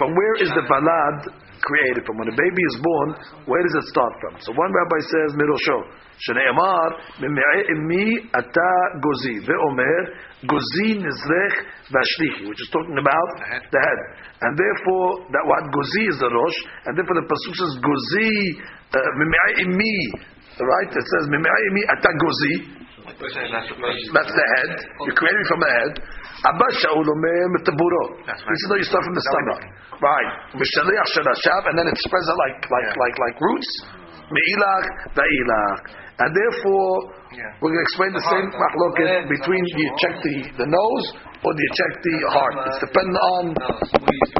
[0.00, 1.28] From where is the valad
[1.60, 2.16] created from?
[2.16, 3.08] When a baby is born,
[3.44, 4.40] where does it start from?
[4.40, 5.78] So one rabbi says mirosho.
[6.24, 8.72] Shneimar mi ata
[9.04, 10.02] gozi veomer
[10.48, 11.56] gozi nizrech
[11.92, 14.00] vashlichi, which is talking about the head,
[14.40, 18.56] and therefore that what gozi is the rosh, and therefore the pasuk says gozi
[18.94, 20.31] uh, mi.
[20.60, 20.90] Right?
[20.92, 22.54] It says mi ata gozi.
[23.02, 24.72] That's the head.
[25.06, 25.92] You created me from the head.
[26.42, 28.04] Abba Shaul omer metaburo.
[28.26, 29.62] This is how you start from the stomach.
[30.02, 30.30] Right.
[30.58, 33.70] Mishaliach sharashav, and then it spreads out like like like like roots.
[34.32, 35.82] Meilach va'ilach.
[36.18, 36.92] And therefore,
[37.61, 41.05] we're going to explain the same machloket between do you check the, the nose
[41.45, 42.53] or do you check the heart?
[42.65, 43.43] It's dependent on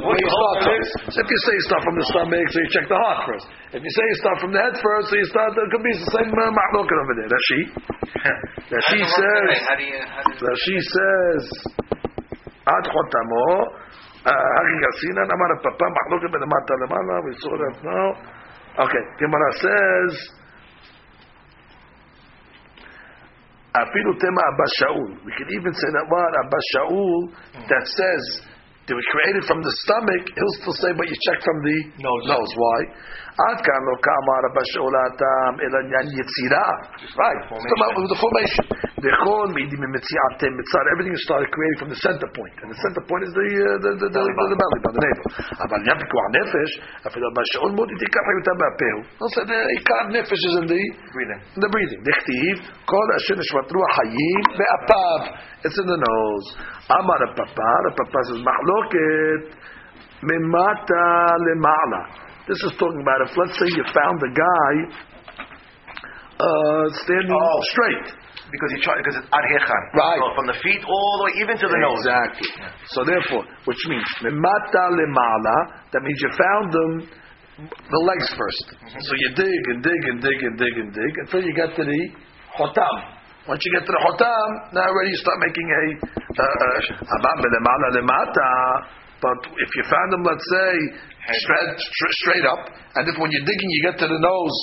[0.02, 0.80] where you start from.
[1.14, 3.46] So if you say you start from the stomach, so you check the heart first.
[3.76, 5.94] If you say you start from the head first, so you start, it could be
[5.94, 7.30] the same uh, machloket over there.
[7.30, 7.60] Rashi.
[8.72, 9.50] Rashi says,
[10.42, 11.44] Rashi says,
[12.68, 13.48] עד חותמו,
[14.24, 18.08] הרי גסינן, אמר הפפה, מחלוקת בלמטה למעלה, we saw that now.
[18.84, 20.12] Okay, Gemara says,
[23.73, 25.25] Afilu tema Abba Shaul.
[25.25, 26.05] We can even say that
[26.45, 27.33] Abba Shaul
[27.69, 28.23] that says
[28.88, 32.24] they were created from the stomach, he'll still say, but you check from the Nose.
[32.32, 32.52] nose.
[32.56, 32.80] Why?
[33.46, 36.68] עד כאן לא כאמר אבא שאול האטם, אלא עניין יצירה.
[37.22, 38.64] Right, it's about the formation.
[39.04, 43.02] דכון מעידים ממציאתם מצד, everything is started creating from the center point, and the center
[43.10, 45.26] point is the, uh, the, the, the, the, the belly, by the navel.
[45.62, 46.70] אבל עניין פיקוח נפש,
[47.08, 48.92] אפילו אבא שאול מאוד עיקר חיותם מהפה.
[49.20, 50.82] לא said, עיקר נפש is in the
[51.14, 51.40] Breathing.
[51.56, 52.00] in the breathing.
[52.08, 52.54] דכתיב,
[52.92, 55.20] כל אשר נשמת רוח חיים באפיו.
[55.64, 56.46] It's in the nose.
[56.89, 59.55] Amar a papa, the papa says, "Machloket
[60.23, 61.05] memata
[61.39, 62.01] lemala.
[62.47, 64.73] This is talking about if, let's say, you found a guy
[66.43, 67.59] uh, standing oh.
[67.71, 68.07] straight
[68.51, 69.83] because he tried because it's adhechan.
[69.95, 70.19] Right.
[70.19, 71.87] So from the feet all the way even to the exactly.
[71.87, 72.03] nose.
[72.03, 72.49] Exactly.
[72.91, 75.57] So therefore, which means mimata lemala,
[75.89, 76.91] that means you found them
[77.63, 78.65] the legs first.
[78.75, 79.01] Mm-hmm.
[79.01, 81.83] So you dig and dig and dig and dig and dig until you get to
[81.85, 82.01] the
[82.59, 83.12] chotam.
[83.43, 85.83] Once you get to the hotam, now already you start making a
[86.39, 88.51] abam b'lemala lemata.
[89.19, 90.71] But if you found them, let's say
[91.43, 91.75] straight,
[92.23, 94.57] straight up, and if when you're digging you get to the nose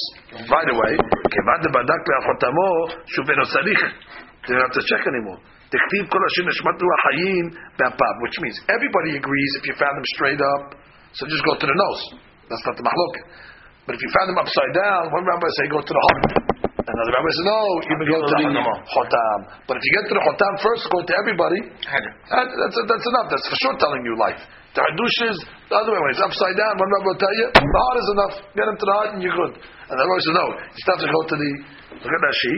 [0.48, 2.68] right away, kevan debadak le'achotamo
[3.04, 3.84] shuveno sarich.
[4.48, 5.40] You don't have to check anymore.
[5.68, 10.40] Diktiv kol asher neshmatu ha'chayim be'apab, which means everybody agrees if you found them straight
[10.56, 10.80] up,
[11.12, 12.02] so just go to the nose.
[12.48, 13.28] That's not the mahloket.
[13.84, 16.24] But if you found them upside down, one rabbi say go to the hump.
[16.79, 17.59] Another rabbi says no,
[17.89, 18.45] even go to the
[18.93, 19.39] chotam.
[19.65, 21.59] But if you get to the chotam first, go to everybody.
[22.29, 23.27] That, that's, that's enough.
[23.33, 24.37] That's for sure telling you life.
[24.77, 25.37] The hadush is
[25.71, 25.99] the other way.
[26.03, 28.35] When it's upside down, one rabbi will tell you the heart is enough.
[28.53, 29.53] Get him to the heart and you're good.
[29.59, 30.45] And the rabbi says no.
[30.51, 31.51] You still have to go to the
[32.05, 32.55] look at Rashi.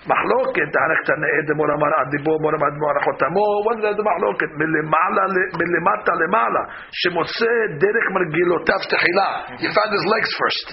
[0.00, 4.50] מחלוקת, דהלכת נאה דמור אמר עד דיבו, מור אמר דמור חותמו, what is the מחלוקת?
[4.60, 5.24] מלמעלה,
[5.60, 6.62] מלמטה למעלה,
[7.00, 9.30] שמוצא דרך מרגילותיו תחילה.
[9.62, 10.66] You found his legs first.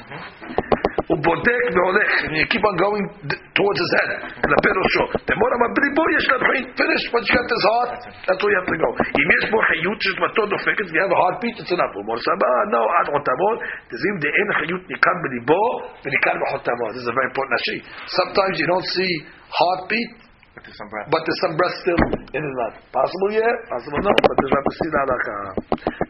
[1.10, 4.12] הוא בודק והולך, and you keep on going d- towards his head,
[4.46, 5.04] כלפי ראשו.
[5.30, 7.92] דמור אמר בליבו יש לה בחין, finish, once you got his heart,
[8.26, 8.90] that's where you have to go.
[9.20, 11.94] אם יש בו חיות ששמתו דופקת, you have a heartbeat, it's enough.
[11.96, 13.50] הוא אומר סבא, no, עד חותמו,
[13.92, 15.64] דזים דאין חיות ניכר בליבו
[16.04, 16.84] וניכר בחותמו.
[16.94, 17.78] This is a very important נשי.
[18.20, 19.12] Sometimes you don't see
[19.60, 20.12] heartbeat,
[20.58, 21.08] But there's some breath.
[21.14, 22.02] but there's some breath still
[22.36, 22.76] in his mouth.
[22.92, 23.54] Possible, yeah.
[23.70, 24.14] Possible, no.
[24.28, 25.26] But there's not see that like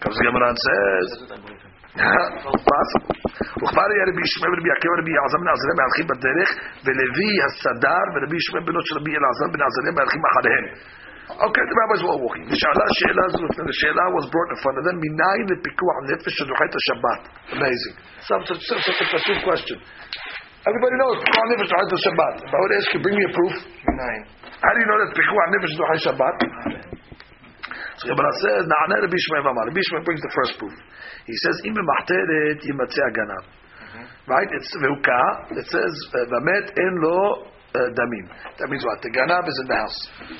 [0.02, 1.71] Comes the Gemara and says.
[2.72, 3.18] possible.
[3.62, 6.50] וכבר היה רבי ישמעאל ורבי עקיבא ורבי אלעזר בן עזריה מהלכים בדרך
[6.86, 10.66] ולוי הסדר ורבי ישמעאל בנו של רבי אלעזר בן עזריה מהלכים אחריהם.
[11.28, 12.46] Okay, the rabbis were walking.
[12.54, 16.63] נשאלה שאלה זו, the שאלה was brought in front of them, מניין לפיקוח נפש שדוחה
[16.70, 17.22] את השבת.
[17.56, 17.96] Amazing.
[18.28, 19.78] Such, such, such, such a pursuit question.
[20.70, 22.36] Everybody knows פיקוח נפש דוחה את השבת.
[22.48, 23.54] If I would ask you, bring me a proof.
[24.04, 24.24] Nine.
[24.63, 26.38] How do you know that פיקוח נפש דוחה שבת?
[28.02, 29.63] So Gemara says, נענה רבי ישמעאל ואמר.
[29.70, 30.76] רבי ישמעאל brings the first proof.
[31.32, 33.44] He says, אם במחתרת יימצא הגנב.
[34.34, 34.50] Right?
[34.58, 35.24] It's והוקע.
[35.62, 35.94] It says,
[36.32, 37.18] באמת אין לו
[37.76, 38.26] uh, damim.
[38.58, 39.02] That means what?
[39.02, 40.00] The ganav is in the house.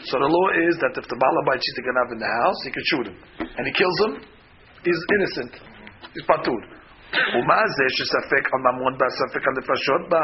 [0.10, 2.72] So the law is that if the balabait sees the ganav in the house, he
[2.72, 3.18] can shoot him.
[3.58, 4.14] And he kills him,
[4.86, 5.54] he's innocent.
[6.14, 6.62] He's patur.
[7.36, 10.24] ומה זה שספק על ממון בה, ספק על נפשות בה?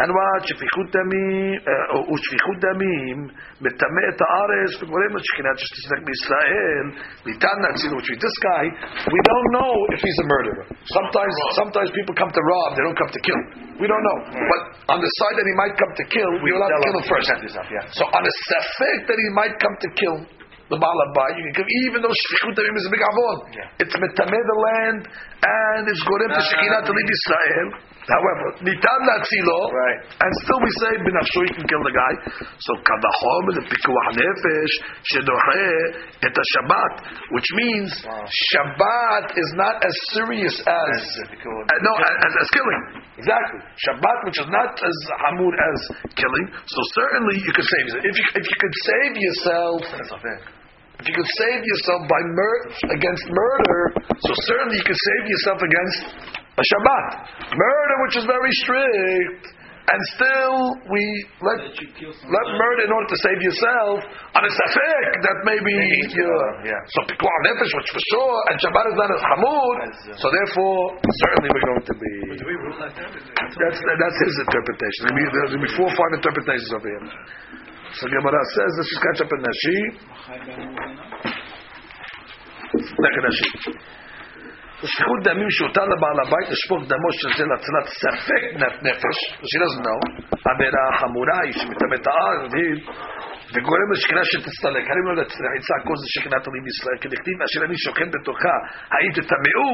[0.00, 0.42] And what?
[0.48, 3.16] שפיכות דמים, uh, ושפיכות דמים,
[3.64, 6.86] מטמא את הארץ וגורם לשכינה שתסתק בישראל,
[7.26, 8.64] ניתן להציל, which means this guy,
[9.14, 10.64] we don't know if he's a murderer.
[10.96, 13.40] Sometimes, sometimes people come to rob, they don't come to kill.
[13.82, 14.18] We don't know.
[14.52, 14.62] But
[14.94, 17.28] on the side that he might come to kill, we're allowed to kill him first.
[17.98, 20.16] So on a safek that he might come to kill,
[20.70, 23.36] the Balabai, you can give, even though Shfichut Damim is a big avon.
[23.82, 25.02] It's metameh the land,
[25.42, 27.68] and it's gorem to Shekinah to leave Israel.
[28.05, 29.99] However, nitan latzilo, Right.
[30.21, 32.13] and still we say binafsho you can kill the guy.
[32.61, 34.73] So kadachom the pikuach nefesh
[35.09, 35.65] shedoche
[36.21, 36.93] et Shabbat,
[37.33, 37.89] which means
[38.53, 42.83] Shabbat is not as serious as uh, no as, as killing.
[43.17, 45.79] Exactly, Shabbat, which is not as hamur as
[46.13, 46.45] killing.
[46.67, 48.05] So certainly you could save yourself.
[48.05, 49.81] If you if you could save yourself.
[50.95, 52.63] If you could save yourself by mur-
[52.95, 53.81] against murder,
[54.15, 55.99] so certainly you could save yourself against
[56.55, 57.05] a Shabbat.
[57.51, 59.45] Murder, which is very strict,
[59.85, 60.55] and still
[60.89, 61.03] we
[61.45, 64.01] let, let murder in order to save yourself
[64.33, 65.69] on a safek that maybe
[66.09, 66.73] you're, yeah.
[66.89, 69.73] so pikuach nefesh, which for sure, and Shabbat is not as hamur,
[70.17, 72.13] so therefore certainly we're going to be.
[72.33, 73.13] Do we rule like that?
[73.13, 75.01] That's that's his interpretation.
[75.05, 77.03] There'll be, there'll be four or five interpretations of him.
[78.01, 79.77] So Gemara says, let's just catch up in Rashi.
[82.73, 83.49] At Rashi.
[84.83, 88.43] שפיכות דמים שהותר לבעל הבית לשפוך דמו של זה להצלת ספק
[88.87, 89.17] נפש,
[89.49, 90.01] she doesn't know,
[90.51, 92.51] עבירה חמורה היא שמטמא את הארץ,
[93.53, 98.07] וגורם לשכינה שתצטלק, הרי לא לחיצה כל זה שכינת עולים בישראל, כדכתיב אשר אני שוכן
[98.13, 98.55] בתוכה,
[98.93, 99.71] האם תטמאו,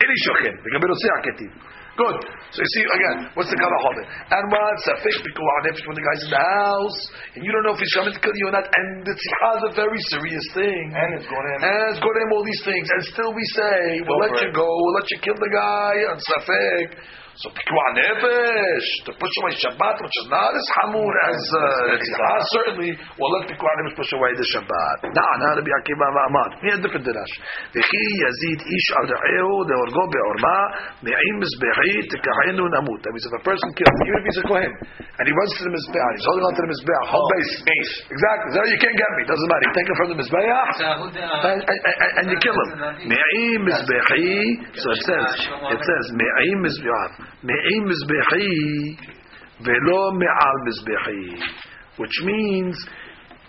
[0.00, 1.52] איני שוכן, לגבי נושא הכתיב.
[1.92, 2.18] Good.
[2.52, 6.30] So you see again, what's the kavah And what safek nefesh when the guy's in
[6.32, 7.00] the house
[7.36, 9.50] and you don't know if he's coming to kill you or not, and the tzikha
[9.60, 10.84] is a very serious thing.
[10.96, 11.58] And it's going in.
[11.60, 14.64] And it's going in all these things, and still we say we'll let you go,
[14.64, 16.96] we'll let you kill the guy on safek.
[17.40, 22.40] So pikuah Nefesh, to push away Shabbat, which is not as Hamur as uh, ah,
[22.52, 24.98] certainly, Well, let pikuah Nefesh push away the Shabbat.
[25.12, 26.50] Nah, Rabbi Akiva Amad.
[26.60, 27.34] He had different dirash.
[27.72, 30.58] V'chi yazid ish al re'ehu de'orgo be'orma
[31.08, 33.00] me'im mizbechit tekahenu namut.
[33.00, 34.72] That means if a person kills, even if he's a Kohen,
[35.18, 37.52] and he runs to the Mizbeah, he's holding on to the Mizbeah, whole base.
[37.64, 37.92] base.
[38.12, 38.48] Exactly.
[38.52, 39.64] So you can't get me, doesn't matter.
[39.68, 40.64] You take it from the Mizbeah,
[41.48, 42.70] and, and, and, you kill him.
[43.08, 44.36] Me'im mizbehi,
[44.76, 47.21] so it says, it says, me'im mizbeah.
[47.43, 48.97] Me'im mizbechi,
[49.61, 51.41] velo me'al mizbechi.
[51.97, 52.77] Which means,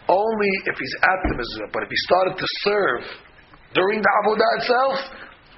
[0.08, 1.72] only if he's at the mizbeach.
[1.72, 3.02] But if he started to serve
[3.74, 4.96] during the avodah itself,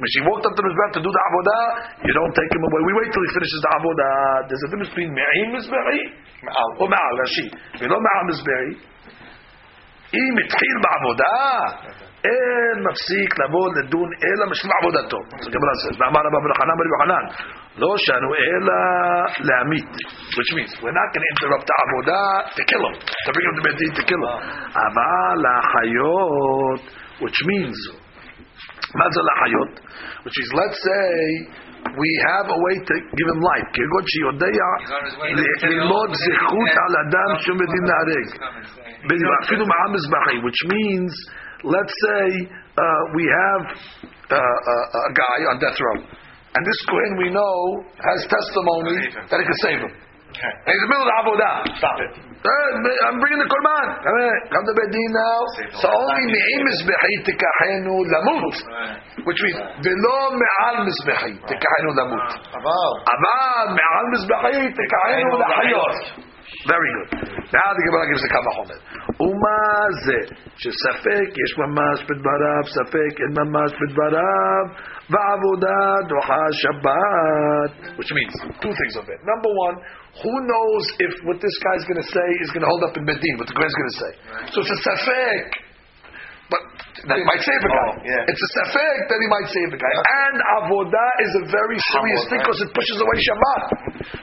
[0.01, 1.65] when she walked up to the mizbeach to do the avodah,
[2.09, 2.81] you don't take him away.
[2.89, 4.49] We wait till he finishes the avodah.
[4.49, 6.01] There's a difference between me'im mizbechi
[6.81, 7.47] or me'al rashi.
[7.79, 8.91] Velo me'al mizbechi.
[10.11, 11.37] אם התחיל בעבודה,
[12.25, 15.21] אין מפסיק לבוא לדון אלא משלים עבודתו.
[15.43, 17.25] זה גמרא says, ואמר רבא ברחנן בר יוחנן,
[17.83, 18.79] לא שאנו אלא
[19.49, 19.93] להמית.
[20.37, 22.23] Which means, we're not going to interrupt the עבודה
[22.57, 24.37] to kill him, to bring him to בית דין to kill him.
[24.85, 26.83] אבל לחיות,
[27.23, 27.79] which means,
[28.99, 29.73] מה זה לחיות?
[30.25, 31.11] Which is, let's say,
[32.03, 33.69] we have a way to give him life.
[33.77, 34.69] כגון שיודע
[35.69, 38.29] ללמוד זכות על אדם שום בדין להרג.
[39.05, 41.13] בדיוק, אפילו מעל מזבחי, which means,
[41.66, 43.64] let's say uh, we have
[44.30, 47.58] uh, uh, a, guy on death row, and this Kohen we know
[47.98, 49.94] has testimony that he can save him.
[50.36, 50.52] Okay.
[50.52, 51.56] And he's in the middle of the Avodah.
[51.80, 52.12] Stop it.
[52.46, 53.88] I'm bringing the Korban.
[54.52, 55.40] Come to Bedin now.
[55.80, 58.56] So only me'im mizbehi tikahenu lamut.
[59.24, 62.30] Which means, velo me'al mizbehi tikahenu lamut.
[62.52, 66.35] Aval me'al mizbehi tikahenu lahayot.
[66.67, 67.09] Very good.
[67.57, 68.79] Now the Gemara gives a kama chomer.
[69.21, 70.21] ומה זה?
[70.57, 74.65] שספק יש ממש בדבריו, ספק אין ממש בדבריו,
[75.11, 77.73] ועבודה דוחה שבת.
[77.99, 79.21] Which means, two things of it.
[79.33, 79.77] Number one,
[80.23, 83.05] who knows if what this guy's going to say is going to hold up in
[83.05, 84.13] Medin, what the Kohen's going to say.
[84.53, 85.47] So it's a safek.
[87.04, 87.90] That he might save the guy.
[87.92, 88.32] Oh, yeah.
[88.32, 89.94] It's a safek that he might save the guy.
[90.00, 93.62] And avodah is a very serious thing because it pushes away Shabbat.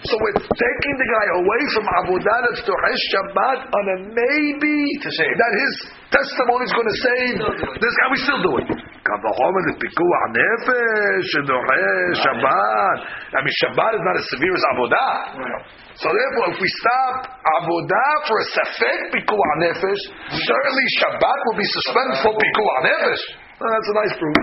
[0.09, 5.53] So we're taking the guy away from avodah that's tohesh Shabbat on a maybe that
[5.61, 5.73] his
[6.09, 7.35] testimony is going to save
[7.77, 8.07] this guy.
[8.09, 8.92] We still do it.
[9.04, 11.78] קל וחומר לפיקוח נפש שדוחה
[12.24, 13.00] שבת.
[13.38, 15.14] I mean, Shabbat is not as severe as avodah.
[16.02, 17.16] So therefore, if we stop
[17.58, 23.24] avodah for a safek pikuach nefesh, certainly Shabbat will be suspended for pikuach nefesh.
[23.60, 24.38] Well, that's a nice proof.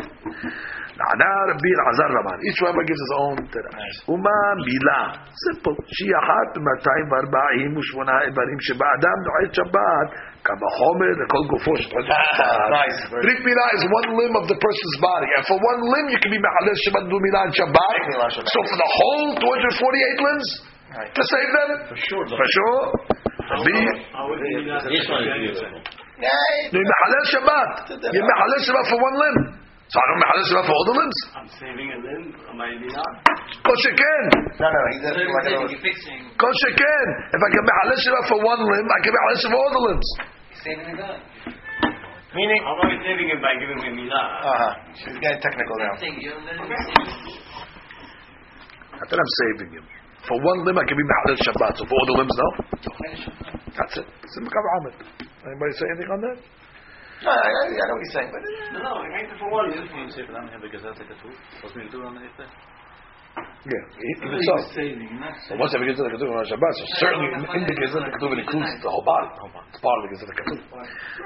[1.01, 3.95] נענה רבי אלעזר רבן, each rabbi gives his own תרש.
[4.11, 5.03] ומה מילה?
[5.45, 5.77] simple.
[5.95, 10.09] שהיא אחת במאתיים וארבעים ושמונה איברים שבאדם נועד שבת,
[10.47, 12.07] כמה חומר לכל גופו של שבת.
[12.79, 13.01] nice.
[13.25, 16.31] Brit milah is one limb of the person's body, and for one limb you can
[16.37, 17.95] be mechalel Shabbat do milah and Shabbat.
[18.13, 18.53] Milah Shabbat.
[18.55, 20.49] So for the whole 248 limbs,
[20.95, 21.71] To save them?
[21.91, 22.27] For sure.
[22.31, 22.83] For sure.
[23.67, 23.75] Be,
[26.71, 27.69] you Mehalel Shabbat.
[28.15, 29.39] You Mehalel Shabbat for one limb.
[29.90, 31.18] So I don't Mehalel Shabbat for all the limbs.
[31.34, 32.26] I'm saving a limb.
[32.46, 33.16] Am I allowed?
[33.66, 34.24] Kol sheken.
[34.62, 37.06] No, no, he's asking like everything a fixing, Kol sheken.
[37.34, 39.84] If I can Mehalel Shabbat for one limb, I can Mehalel Shabbat for all the
[39.90, 40.08] limbs.
[40.62, 41.18] saving the gun.
[42.38, 42.62] meaning.
[42.62, 44.26] How am I saving him by giving him milah?
[44.46, 44.74] Uh huh.
[44.94, 45.98] She's getting technical now.
[45.98, 47.10] Same thing, you're literally saving.
[48.94, 49.86] I thought I'm saving him.
[50.30, 51.74] For one limb, I can be Mehalel Shabbat.
[51.82, 52.50] So for all the limbs, no?
[53.74, 54.08] That's it.
[54.38, 54.96] Simcha Ahmed.
[55.50, 56.38] Anybody say anything on that?
[57.20, 58.16] No, I, I, I know what he's.
[58.16, 58.24] Uh,
[58.72, 61.36] no, no, I for one, you can say, but I'm here because a tool.
[61.60, 62.24] What's me to do on eh?
[62.24, 62.24] the
[65.20, 68.40] next once have a Gezat HaKatuv on Shabbat, so certainly in the Gezat HaKatuv it
[68.40, 69.28] includes the whole body.
[69.68, 70.64] It's part of the Gezat HaKatuv.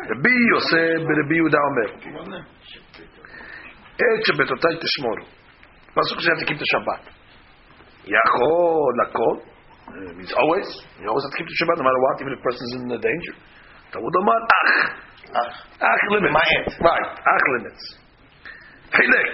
[0.10, 1.90] Rabbi Yosef ברבי יהודה אומר,
[3.94, 5.26] עת שבתותי תשמורו.
[5.94, 7.04] פסוק שאתה תקים את השבת.
[8.04, 9.36] יכול הכל,
[10.18, 10.68] means always,
[11.00, 12.74] you always have to keep the Shabbat no matter what, even if the person is
[12.82, 13.36] in danger.
[13.92, 14.44] תמוד אמר, אך,
[15.32, 16.04] ach.
[16.12, 16.34] Limits.
[16.34, 16.68] Ma'at.
[16.82, 17.08] Right.
[17.16, 17.84] Ach limits.
[18.92, 19.34] Hilek.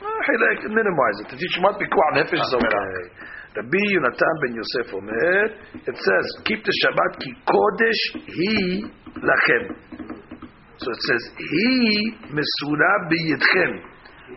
[0.00, 1.28] Ah, minimize it.
[1.30, 3.28] To teach what pikuah nefesh is okay.
[3.56, 8.86] Rabbi Yonatan ben Yosef Omer, it says, keep the Shabbat ki kodesh hi
[9.18, 9.64] lachem.
[10.78, 11.74] So it says, hi
[12.30, 13.72] mesura biyidchem.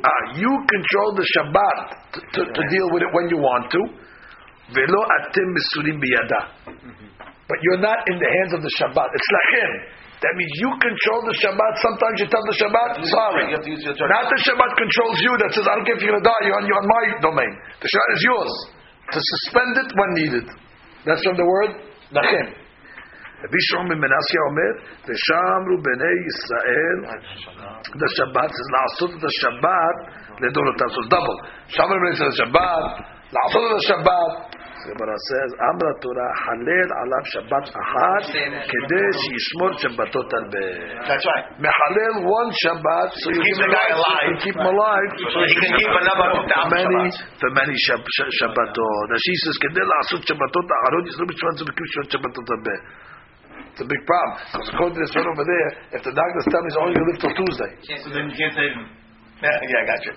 [0.03, 1.77] Ah, you control the Shabbat
[2.13, 3.81] to, to, to deal with it when you want to.
[4.73, 6.41] Velo atem mesurim biyada.
[7.47, 9.07] But you're not in the hands of the Shabbat.
[9.13, 10.00] It's lachem.
[10.20, 11.72] That means you control the Shabbat.
[11.84, 13.52] Sometimes you tell the Shabbat, sorry.
[13.52, 15.96] You have to use your Not the Shabbat controls you that says, I don't care
[15.96, 17.52] if you're going to die, you're on, you're on my domain.
[17.84, 18.52] The Shabbat is yours.
[19.12, 20.46] To suspend it when needed.
[21.04, 21.70] That's from the word
[22.16, 22.48] Nachem.
[23.36, 24.72] Rabbi Shimon ben Menashe Omer,
[25.04, 26.98] Veshamru b'nei Yisrael,
[27.84, 29.96] the Shabbat says, La'asot the Shabbat,
[30.40, 30.88] לדורותם.
[30.88, 31.36] So it's double.
[31.76, 32.84] Shamru b'nei Yisrael Shabbat,
[33.36, 34.56] La'asot the Shabbat.
[34.86, 38.22] The Gemara says, Amra Torah, Halel alav Shabbat ahad,
[38.72, 40.66] כדי שישמור שבתות הרבה.
[41.08, 41.46] that's right.
[41.64, 44.26] Mehalel one Shabbat, so you Keep give the him guy life, alive.
[44.30, 45.10] you keep him alive.
[45.34, 47.40] So he can keep another thousand many, Shabbats.
[47.40, 49.06] for many Shab- Sh- Shabbatot.
[49.12, 52.76] And she says, כדי לעשות שבתות האחרות, ישנו בשבט זה בקיום שבט שבתות הרבה.
[53.76, 54.34] It's a big problem.
[54.40, 57.06] Because according to this one over there, if the doctors tell me he's only going
[57.06, 58.86] to live till Tuesday, Can't So do then you can't save him.
[59.44, 60.14] Yeah, yeah, I got you.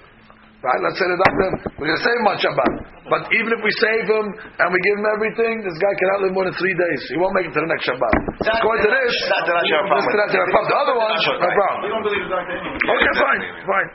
[0.64, 0.80] right?
[0.80, 2.72] Let's say the doctor, we're going to save him on Shabbat.
[3.04, 6.32] But even if we save him and we give him everything, this guy cannot live
[6.32, 7.00] more than three days.
[7.12, 8.14] He won't make it to the next Shabbat.
[8.48, 10.00] According to this, That's not your problem.
[10.00, 10.70] this cannot have a problem.
[10.72, 11.80] The other one, no problem.
[11.84, 12.80] You don't believe the doctor anyway.
[12.80, 13.88] Okay, fine, fine.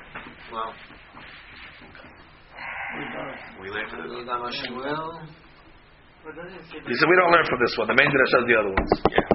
[4.50, 5.26] Shmuel.
[6.30, 7.88] He said, we don't learn from this one.
[7.88, 8.92] The main Dina says the other ones.
[9.10, 9.26] Yeah.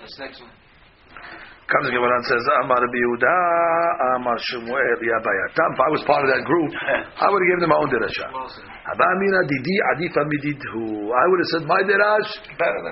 [0.00, 0.50] That's next one.
[1.68, 3.36] Comes Gemara and says, Amar Yehuda,
[4.16, 5.76] Amar Shmuel, Yabayatam.
[5.76, 6.72] If I was part of that group,
[7.20, 7.92] I would have given them my own.
[7.92, 8.64] Wilson.
[8.88, 11.12] Abamina didi adifa mididhu.
[11.12, 12.32] I would have said, my than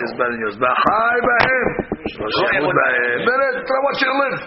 [0.05, 0.61] is better than yours.
[0.61, 3.25] Shemud b'hem.
[3.25, 4.45] Better, I want you live.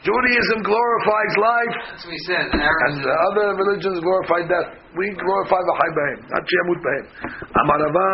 [0.00, 2.46] Judaism glorifies life, That's what he said.
[2.48, 4.80] and the other religions glorify death.
[4.96, 7.04] We glorify the high b'hem, not shemut b'hem.
[7.52, 8.08] Amarava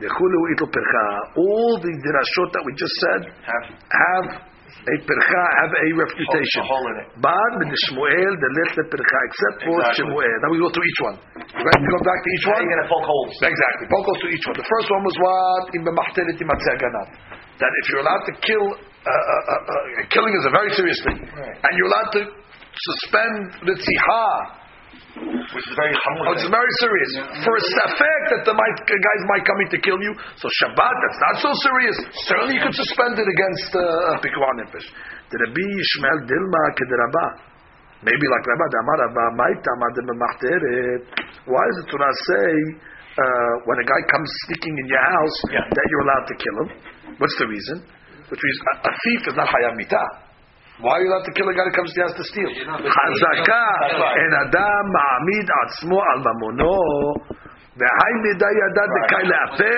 [0.00, 1.06] yechulu itl percha.
[1.36, 6.62] All the dirashot that we just said Have a percha, have a refutation.
[6.64, 6.96] hole in.
[7.20, 9.76] Bad min Shmuel the let the percha, except for.
[9.92, 10.34] Shmuel.
[10.40, 11.16] Now we go through each one.
[11.52, 11.78] Right?
[11.84, 12.58] We go back to each one.
[12.64, 13.36] you're gonna poke holes.
[13.44, 13.84] Exactly.
[13.92, 14.56] Poke goes to each one.
[14.56, 16.80] The first one was what in b'machtereti matzeh
[17.60, 18.66] That if you're allowed to kill,
[19.06, 22.22] uh, uh, uh, uh, killing is a very serious thing, and you're allowed to
[22.74, 23.34] suspend
[23.70, 24.66] the tzihah.
[25.16, 27.10] Which is very Oh, it's very serious.
[27.40, 30.12] For a safek that the might, guys might come in to kill you.
[30.36, 31.96] So Shabbat, that's not so serious.
[32.28, 34.84] Certainly you could suspend it against uh, Pikuah Nefesh.
[35.32, 37.26] The Rabbi Yishmael Dilma Kedraba.
[38.04, 40.08] Maybe like Rabba Damar Rabba Maita Madim
[41.48, 42.48] Why does the Torah say
[43.16, 45.64] uh, when a guy comes sneaking in your house Yeah.
[45.64, 46.68] that you're allowed to kill him?
[47.16, 47.88] What's the reason?
[48.29, 50.07] Which means a, a thief is not Hayav Mitah.
[50.81, 52.51] Why are you allowed to kill a guy that comes to your house to steal?
[52.95, 53.65] חזקה
[54.19, 56.79] אין אדם מעמיד עצמו על ממונו
[57.79, 59.75] והי מידה ידע דקאי לאפה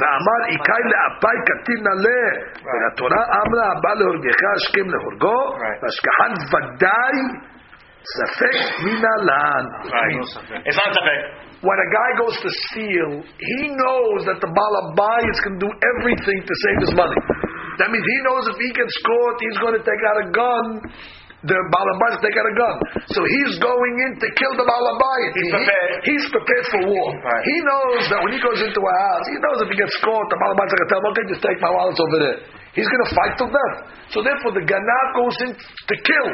[0.00, 2.24] ואמר איכאי לאפי קטין נעלה
[2.64, 5.40] ולתורה אמרה הבא להורגך השכם להורגו
[5.82, 7.16] והשכחן ודאי
[8.16, 9.64] ספק מנה לן
[9.96, 10.66] Right.
[10.66, 11.20] It's not safek.
[11.68, 13.10] when a guy goes to steal,
[13.50, 17.18] he knows that the Balabai is going to do everything to save his money.
[17.81, 20.65] That means he knows if he gets caught, he's going to take out a gun.
[21.41, 22.75] The Balabai is take out a gun.
[23.17, 25.17] So he's going in to kill the Balabai.
[25.33, 25.91] He's He- prepared.
[26.05, 27.07] he's prepared for war.
[27.17, 27.41] Right.
[27.49, 30.27] He knows that when he goes into a house, he knows if he gets caught,
[30.29, 32.37] the Balabai is going to tell him, okay, just take my wallets over there.
[32.77, 33.77] He's going to fight till death.
[34.13, 36.29] So therefore, the Ganav goes in to kill.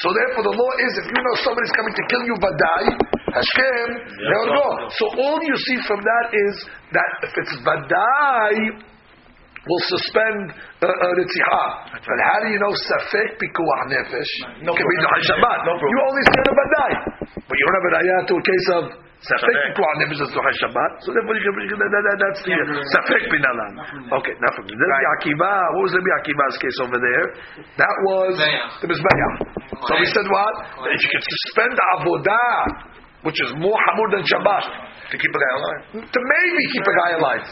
[0.00, 2.84] So therefore, the law is if you know somebody's coming to kill you, vadai,
[3.36, 4.68] Hashem, they will go.
[4.96, 6.54] So all you see from that is
[6.96, 8.52] that if it's vadai,
[9.68, 11.64] will suspend uh, uh.
[11.92, 14.32] But how do you know Safek Pikuach Nefesh?
[14.64, 15.24] No can be proof.
[15.28, 15.58] Shabbat.
[15.68, 15.72] No.
[15.76, 16.92] You only see a Vadai.
[17.44, 18.82] But you don't have a Raya to a case of
[19.20, 19.56] Safek.
[19.76, 20.90] Pikuach Nefesh is Duhai Shabbat.
[21.04, 22.56] So therefore you can, you can- that, that, that's the
[22.96, 23.72] Safek Binalan.
[24.16, 24.64] Okay, now from.
[24.64, 27.24] Rabbi Akiva, what was Rabbi Akiva's case over there?
[27.76, 28.32] That was
[28.80, 29.34] the Mizbeach.
[29.84, 30.54] So we said what?
[30.88, 34.64] That you can suspend Avodah, which is more Hamur than Shabbat.
[35.10, 35.80] To keep a guy alive.
[36.06, 37.44] To maybe keep a guy alive.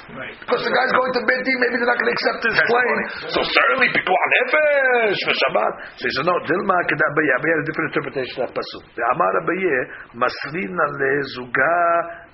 [0.46, 2.96] Because the guy's going to Beit Din, maybe they're not going to accept his claim.
[3.34, 5.72] So certainly, Pikuach Nefesh for Shabbat.
[5.98, 7.30] So he said, no, Dilma Kedah Abaye.
[7.34, 8.82] Abaye had a different interpretation of that pasuk.
[8.94, 9.78] The Amar Abaye,
[10.22, 11.78] Maslina le Zuga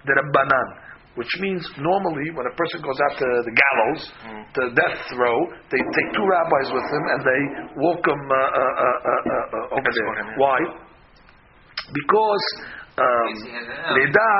[0.05, 0.69] de Rabbanan.
[1.15, 4.03] Which means normally when a person goes out to the gallows,
[4.59, 5.39] the death row,
[5.71, 7.43] they take two rabbis with them and they
[7.81, 10.11] walk them uh, uh, uh, uh, uh, over there.
[10.21, 10.43] him, yeah.
[10.43, 10.59] Why?
[11.95, 12.45] Because
[12.95, 13.31] um,
[13.99, 14.31] Leda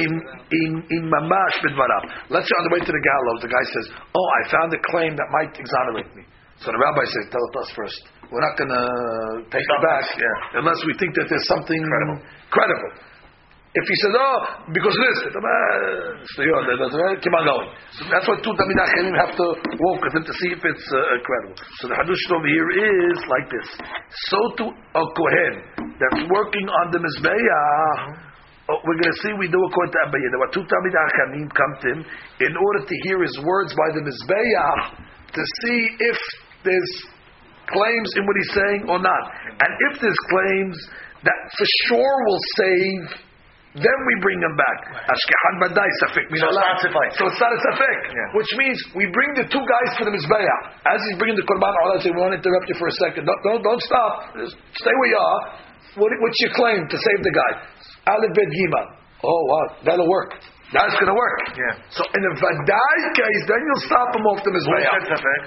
[0.00, 2.32] in in in mamash bidvarav.
[2.32, 3.86] Let's say on the way to the gallows, the guy says,
[4.16, 6.24] "Oh, I found a claim that might exonerate me."
[6.64, 8.00] So the rabbi says, "Tell it us first.
[8.32, 8.84] We're not going to
[9.50, 10.60] take it back yeah.
[10.62, 12.24] unless we think that there's something Credible.
[12.48, 13.09] credible."
[13.70, 15.30] If he says, "Oh, because this,"
[17.22, 17.70] keep on going.
[17.94, 19.46] So that's what two Tamid have to
[19.78, 21.54] walk with him to see if it's uh, credible.
[21.78, 23.68] So the hadush over here is like this:
[24.26, 25.54] so to a kohen
[26.02, 28.26] that's working on the mizbeah.
[28.70, 30.30] Oh, we're going to see we do according to Abaye.
[30.30, 30.94] There were two Tamid
[31.50, 32.00] come to him
[32.38, 34.94] in order to hear his words by the Mizbeah
[35.34, 36.18] to see if
[36.62, 36.92] there's
[37.66, 39.24] claims in what he's saying or not.
[39.58, 40.78] And if there's claims
[41.26, 43.29] that for sure will save,
[43.78, 44.78] then we bring them back.
[45.06, 47.14] Ashkehan badai safek So it's not suffice.
[47.14, 47.98] So it's not a safek.
[48.10, 48.34] Yeah.
[48.34, 50.58] Which means we bring the two guys to the Mizbeah.
[50.90, 53.30] As he's bringing the Korban Allah, say, we want to interrupt you for a second.
[53.30, 54.34] Don't, don't, don't stop.
[54.42, 55.40] Just stay where you are.
[56.02, 57.52] What, what's your claim to save the guy?
[58.10, 58.86] Aleph Bet Gimel.
[59.22, 59.66] Oh, wow.
[59.86, 60.34] That'll work.
[60.70, 61.38] That's going to work.
[61.54, 61.82] Yeah.
[61.90, 64.98] So in a Vadai case, then you'll stop him off the Mizbeah.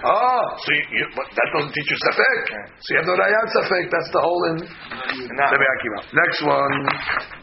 [0.03, 2.43] Oh, so you, you, but that doesn't teach you Safek.
[2.83, 3.85] So you have no Rayat Safek.
[3.87, 5.47] That's the whole in Nah.
[5.47, 5.99] Rabbi Akiva.
[6.11, 7.42] Next one.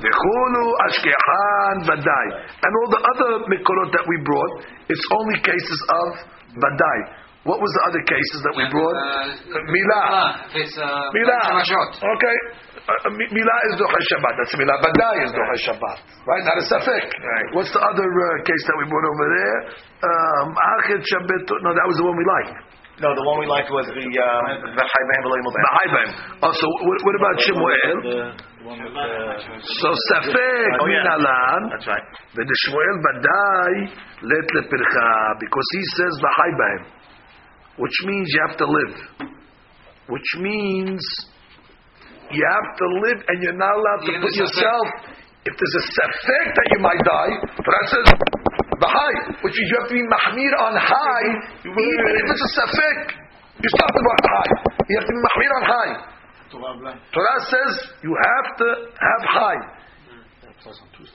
[0.00, 2.26] V'chulu ashkehan vadai.
[2.64, 4.52] And all the other mikorot that we brought,
[4.88, 6.08] it's only cases of
[6.56, 7.20] vadai.
[7.40, 8.96] What was the other cases that we brought?
[9.48, 10.44] Milah.
[10.52, 11.64] If uh, Milah.
[11.64, 12.36] Okay.
[12.84, 14.34] Uh, uh, Milah is Dochai Shabbat.
[14.36, 14.76] That's Milah.
[14.84, 15.98] Vadai is Dochai Shabbat.
[16.28, 16.44] Right?
[16.44, 17.08] Not a Safek.
[17.08, 17.48] Right.
[17.56, 19.58] What's the other uh, case that we brought over there?
[20.04, 21.48] Um, Achet Shabbat.
[21.64, 22.69] No, that was the one we liked.
[23.00, 26.08] No, the one we liked was the V'chaybeim v'lo yimul V'chaybeim.
[26.44, 27.96] Oh, so what, what about Shmuel?
[29.80, 31.08] So Safek oh, yeah.
[31.16, 31.60] Alan.
[31.72, 32.04] That's right.
[32.36, 33.72] Shmuel Badai
[34.20, 36.80] let lepircha because he says V'chaybeim,
[37.80, 38.94] which means you have to live,
[40.12, 41.00] which means
[42.36, 45.16] you have to live and you're not allowed to put yourself.
[45.40, 47.32] If there's a safek that you might die,
[47.64, 48.12] but I says
[48.89, 49.13] וחי,
[49.43, 51.27] which means you have to be mahmir on high,
[51.65, 52.99] even if it's a safek,
[53.61, 54.51] you still have to go on high.
[54.89, 55.93] You have to be mahmir on high.
[57.15, 57.71] Torah says
[58.05, 58.67] you have to
[59.07, 59.61] have high.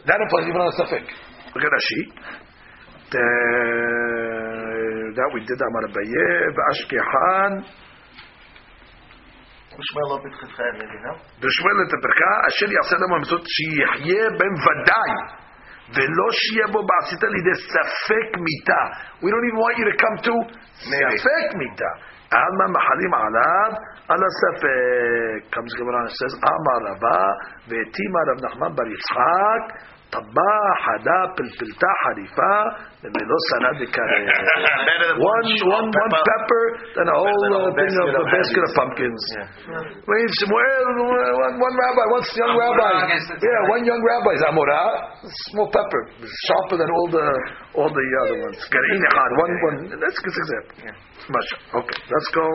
[0.08, 1.04] That applies even on a suffix.
[1.54, 2.00] Look at Rashi.
[3.12, 6.28] The- That we did Amar Abaye,
[6.72, 7.52] Ashkehan,
[9.78, 11.12] ושמואל לא פתחתך ידי, no?
[11.40, 15.12] דשמואל את הברכה, אשר יעשה להם המצוות שיחיה בהם ודאי,
[15.93, 18.83] ולא שיהיה בו בעשית לידי ספק מיתה.
[19.21, 20.33] We don't even want you to come to
[20.79, 21.91] ספק מיתה.
[22.31, 23.71] עלמא מחלים עליו
[24.07, 25.55] על הספק.
[25.55, 27.23] comes Gemara and says, אמר רבה,
[27.67, 29.63] והתימה רב נחמן בר יצחק,
[30.14, 30.54] טבע
[30.84, 32.54] חדה פלפלתה חריפה,
[33.02, 34.22] ומלוא שרה דקרב.
[34.90, 35.48] Better than One,
[35.78, 36.64] one, one pepper,
[36.98, 39.22] then a whole uh, thing of a basket of pumpkins.
[40.10, 40.86] Wait, Shmuel,
[41.46, 43.06] one, one rabbi, one young Amorah rabbi.
[43.06, 44.88] against the- Yeah, one young rabbi is Amorah.
[45.54, 46.02] Small pepper,
[46.46, 47.26] sharper than all the
[47.78, 48.58] all the other ones.
[48.74, 49.78] Garin echad, one one.
[50.02, 50.74] That's a good example.
[51.34, 51.56] Masha.
[51.78, 52.46] Okay, let's go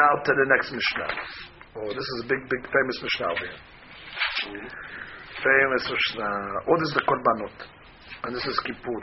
[0.00, 1.10] now to the next Mishnah.
[1.80, 3.56] Oh, this is a big, big, famous Mishnah over here.
[5.41, 6.69] Famous Mishnah.
[6.69, 7.57] What is the Korbanot?
[8.23, 9.01] And this is Kippur.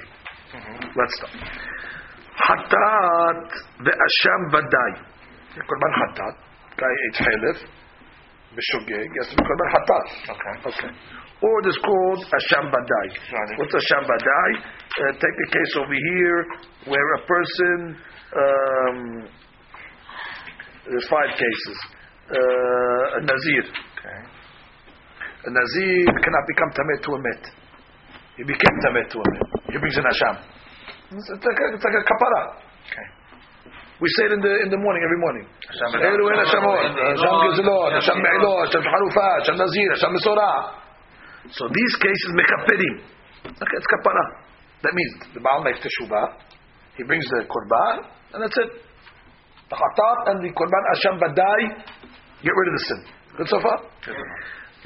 [0.95, 1.34] Let's start.
[2.47, 3.51] Hatat
[3.82, 4.93] ve'asham vadai.
[5.55, 6.34] The Korban hatat.
[6.78, 7.59] Guy ate halif.
[8.55, 9.09] Bishogeg.
[9.18, 10.07] Yes, the Korban hatat.
[10.30, 10.55] Okay.
[10.70, 10.95] Okay.
[11.41, 13.07] Or it is called Asham Badai.
[13.59, 14.51] What's Asham Badai?
[14.59, 16.47] Uh, take a case over here
[16.86, 17.97] where a person,
[18.34, 19.28] um,
[20.91, 21.78] there's five cases.
[22.30, 23.62] Uh, a Nazir.
[23.99, 24.38] Okay.
[25.47, 27.43] A Nazir cannot become Tameh to a Met.
[28.36, 29.47] He became Tameh to a Met.
[29.70, 30.36] He brings an Asham.
[31.14, 32.43] It's like a, it's like a kapara.
[32.91, 33.07] Okay.
[33.99, 35.45] We say it in the in the morning every morning.
[35.74, 40.59] Elu el Hashamot, Hashem Gezilot, Hashem Me'ilot, Hashem Harufat, Hashem Nazir, Hashem Mesorah.
[41.51, 42.95] So these cases mechaperim.
[43.59, 44.24] Okay, it's kapara.
[44.82, 46.39] That means the Baal makes teshuvah.
[46.97, 48.70] He brings the korban, and that's it.
[49.70, 51.61] The chatat and the korban Hashem badai
[52.45, 53.01] get rid of the sin.
[53.39, 53.78] Good so far.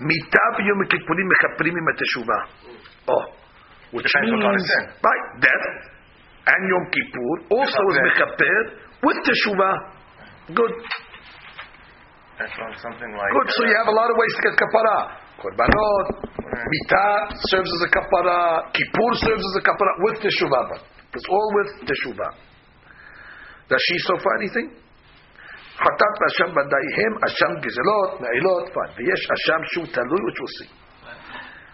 [0.01, 1.89] Mitav yom kippurim mechaperim im.
[3.09, 3.25] Oh,
[3.93, 4.73] which Depends what kind of means
[5.03, 5.93] right death
[6.47, 8.57] and Yom Kippur also is mechaper
[9.07, 9.75] with teshuvah.
[10.59, 10.75] Good.
[12.39, 13.31] That's on something like.
[13.31, 13.49] Good.
[13.55, 14.99] So you have a lot of ways to get kapara.
[15.39, 16.07] Korbanot,
[16.43, 18.73] mitah serves as a kapara.
[18.75, 20.83] Kippur serves as a kapara with teshuvah.
[21.15, 22.33] It's all with teshuvah.
[23.69, 24.82] Does she so far anything?
[25.85, 28.67] חטאת ואשם ודאי הם, אשם גזלות, מעילות,
[28.97, 30.69] ויש אשם שהוא תלוי ותשוסי.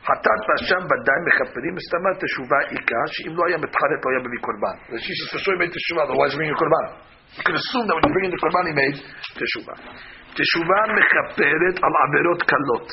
[0.09, 4.77] חטאת ואשם ודאי מכפרים, מסתמן תשובה איכה, שאם לא היה מתחרט לא היה מביא קורבן.
[4.93, 6.87] ראשי שיש אם אין תשובה, לא היה מביא קורבן.
[7.47, 8.95] קרסום, אבל מביא קורבן אם אין
[9.41, 9.75] תשובה.
[10.39, 12.89] תשובה מכפרת על עבירות קלות.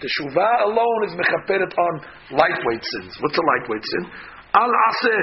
[0.00, 1.94] תשובה alone is מכפרת on
[2.40, 3.12] lightweight sins.
[3.20, 4.04] What's a lightweight sin?
[4.52, 5.18] על עשה.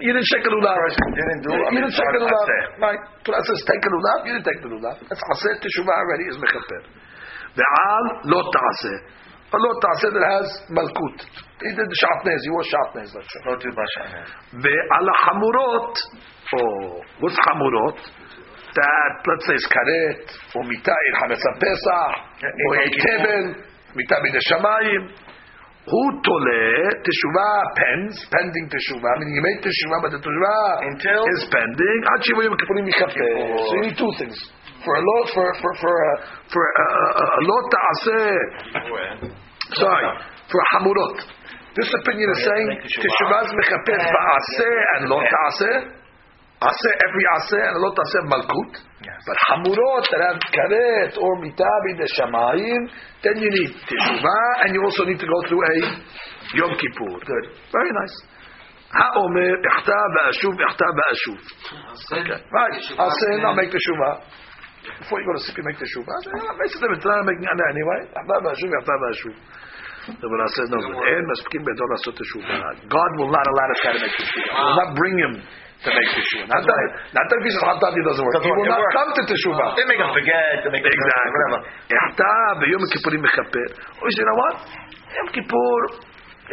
[0.00, 0.72] You didn't shake a lulav.
[1.12, 1.52] Didn't do.
[1.52, 2.48] You didn't take the lulav.
[2.80, 3.02] Right.
[3.28, 4.18] Torah says take a lulav.
[4.24, 4.96] You didn't take the lulav.
[5.04, 6.80] That's aseh teshuvah already is mechaper.
[7.52, 8.98] Ve'al lo ta'aseh.
[9.52, 11.18] A lo ta'aseh that has malkut.
[11.60, 12.40] He did the shatnez.
[12.40, 13.12] He was shatnez.
[13.12, 14.28] Not much on that.
[14.64, 15.92] Ve'al hamurot.
[16.56, 18.00] Oh, what's hamurot?
[18.72, 20.24] That let's say is karet
[20.56, 23.44] or mitah il hametz pesach or a tevel
[23.92, 25.31] mitah b'deshamayim.
[25.82, 26.62] Who tole
[27.02, 32.20] teshuvah pens pending teshuvah meaning you made teshuvah but the teshuvah Until- is pending ad
[32.22, 33.30] shiva yom kippurim yichaper.
[33.66, 34.38] So you need two things
[34.86, 36.12] for a lot for for for a,
[36.54, 38.38] for uh, uh, a, a, a lot ta'aseh.
[39.74, 40.06] Sorry
[40.46, 41.18] for a hamurot.
[41.74, 46.01] This opinion is saying teshuvah is mechaper ba'aseh and lo ta'aseh.
[46.62, 48.72] Aseh every aseh and lo ta'aseh malkut.
[49.02, 52.82] But hamurot that have karet or mitabi de shamayim,
[53.22, 55.74] then you need teshuvah and you also need to go through a
[56.54, 57.18] Yom Kippur.
[57.18, 58.14] Good, very nice.
[58.94, 61.38] Ichta ba'ashuv ichta ba'ashuv.
[62.12, 62.76] Okay, right.
[62.98, 64.22] Aseh now make teshuvah.
[65.02, 66.18] Before you go to sleep, you make teshuvah.
[66.62, 68.06] Basically, it's not making ana anyway.
[68.06, 69.34] Ichta ba'ashuv ichta ba'ashuv.
[70.02, 70.78] The Gemara says no.
[70.82, 72.86] En maspikim be'dor lasot teshuvah.
[72.90, 74.50] God will not allow this guy to make teshuvah.
[74.50, 75.42] He will not bring him
[75.83, 76.47] to make teshuvah.
[76.53, 76.79] Not that,
[77.17, 78.33] not that if he says Hatati doesn't work.
[78.41, 79.67] He will not come to teshuvah.
[79.77, 80.53] They make them forget.
[80.65, 81.31] They make them Exactly.
[81.35, 81.59] whatever.
[82.07, 83.67] אתה ביום הכיפורים מכפר.
[84.01, 84.55] או you know what?
[85.17, 85.79] יום כיפור,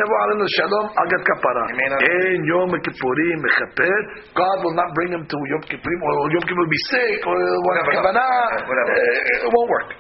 [0.00, 1.64] יבוא עלינו שלום, I'll get כפרה.
[1.72, 1.90] Amen.
[2.08, 3.96] אין יום הכיפורים מכפר.
[4.40, 7.36] God will not bring him to יום כיפורים, or יום כיפור will be sick, or
[7.68, 7.90] Whatever.
[7.98, 8.28] כוונה,
[8.70, 8.92] Whatever.
[8.94, 9.90] uh, it won't work.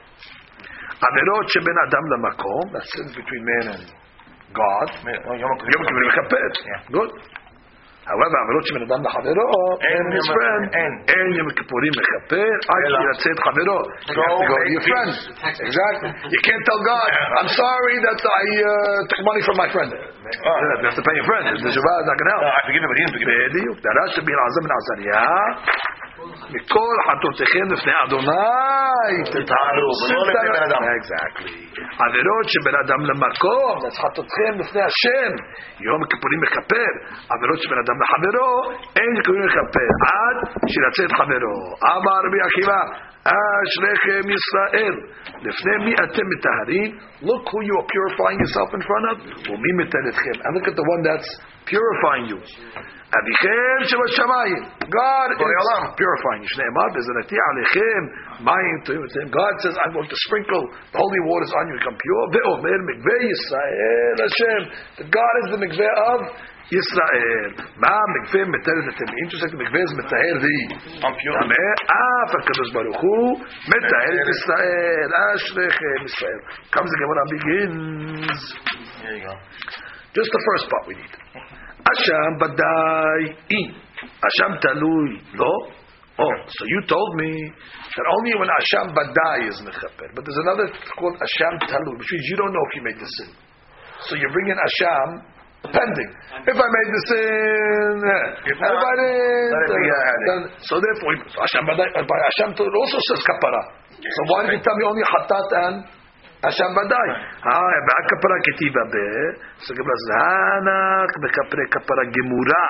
[1.08, 3.84] עבירות שבין אדם למקום, that sins between man and
[4.60, 4.88] God,
[5.28, 6.48] Oh, Yom יום כיפורים מכפר.
[6.70, 6.80] Yeah.
[6.98, 7.10] Good.
[8.09, 9.47] However, Amirot Shemin Adam Lachavero,
[9.85, 13.77] and his friend, and En Yom Kippurim Mechaper, I Yatzet Chavero.
[14.09, 15.09] You have to go to your friend.
[15.61, 16.09] Exactly.
[16.33, 18.69] You can't tell God, I'm sorry that I uh,
[19.13, 19.89] took money from my friend.
[19.93, 21.43] You have to pay your friend.
[21.53, 22.45] The Shabbat is not going to help.
[22.49, 23.73] I forgive him, but he didn't forgive him.
[23.85, 26.08] That has to be an Azam and Azariah.
[26.54, 29.88] מכל חטאותיכם לפני אדוני תתעלו.
[30.00, 30.82] ולא לפני בן אדם.
[30.98, 31.64] Exactly.
[32.04, 35.32] עבירות שבין אדם למקום, אז חטאותכם לפני השם.
[35.80, 36.92] יום הכיפורים מכפר.
[37.34, 38.52] עבירות שבין אדם לחברו,
[38.98, 39.90] אין כיפורים מכפר.
[40.14, 40.36] עד
[40.72, 41.58] שירצה את חברו.
[41.96, 42.80] אמר רבי עקיבא,
[43.32, 44.94] אשריכם ישראל.
[45.46, 46.90] לפני מי אתם מטהרים?
[47.28, 49.16] Look who you are purifying yourself in front of.
[49.50, 50.36] ומי מטהר אתכם.
[50.44, 51.30] And look at the one that's
[51.70, 52.38] purifying you.
[53.18, 54.60] אביכם שבשמיים.
[55.00, 55.38] God is
[56.00, 56.50] purifying you.
[56.54, 58.00] שנאמר, בזנתי עליכם
[58.48, 59.26] מים טובים אצלם.
[59.40, 62.24] God says, I'm going to sprinkle the holy waters on you to become pure.
[62.32, 64.60] ואומר, מקווה ישראל השם.
[64.98, 66.20] That God is the מקווה of
[66.78, 67.50] ישראל.
[67.76, 69.08] מה מקווה מטהר אתם?
[69.22, 70.56] Interesting, מקווה is מטהר the
[71.04, 71.36] I'm pure.
[71.42, 71.64] טמא,
[72.02, 75.08] אף הקדוש ברוך הוא מטהר את ישראל.
[75.34, 76.40] אשריכם ישראל.
[76.74, 78.40] comes the Gemara begins.
[79.02, 79.34] There you go.
[80.18, 81.14] Just the first part we need.
[81.85, 83.67] Asham badai in.
[84.19, 85.51] Asham talui lo.
[86.19, 90.07] Oh, so you told me that only when Asham badai is mechaper.
[90.15, 90.67] But there's another
[90.99, 93.31] called Asham talui, which means you don't know if you made the sin.
[94.07, 95.09] So you bring in Asham
[95.71, 96.11] pending.
[96.47, 100.19] If I made the sin, eh, If I didn't, let it be ahead.
[100.27, 103.63] then, so therefore, so Asham badai, by Asham talui also says kapara.
[103.99, 105.75] So why did you tell me only hatat and
[106.39, 107.09] Asham badai?
[107.43, 107.77] Ah,
[108.07, 109.07] kapara ketiba be.
[109.59, 112.65] So Gemara says, Hanak bekapre kapara gemura.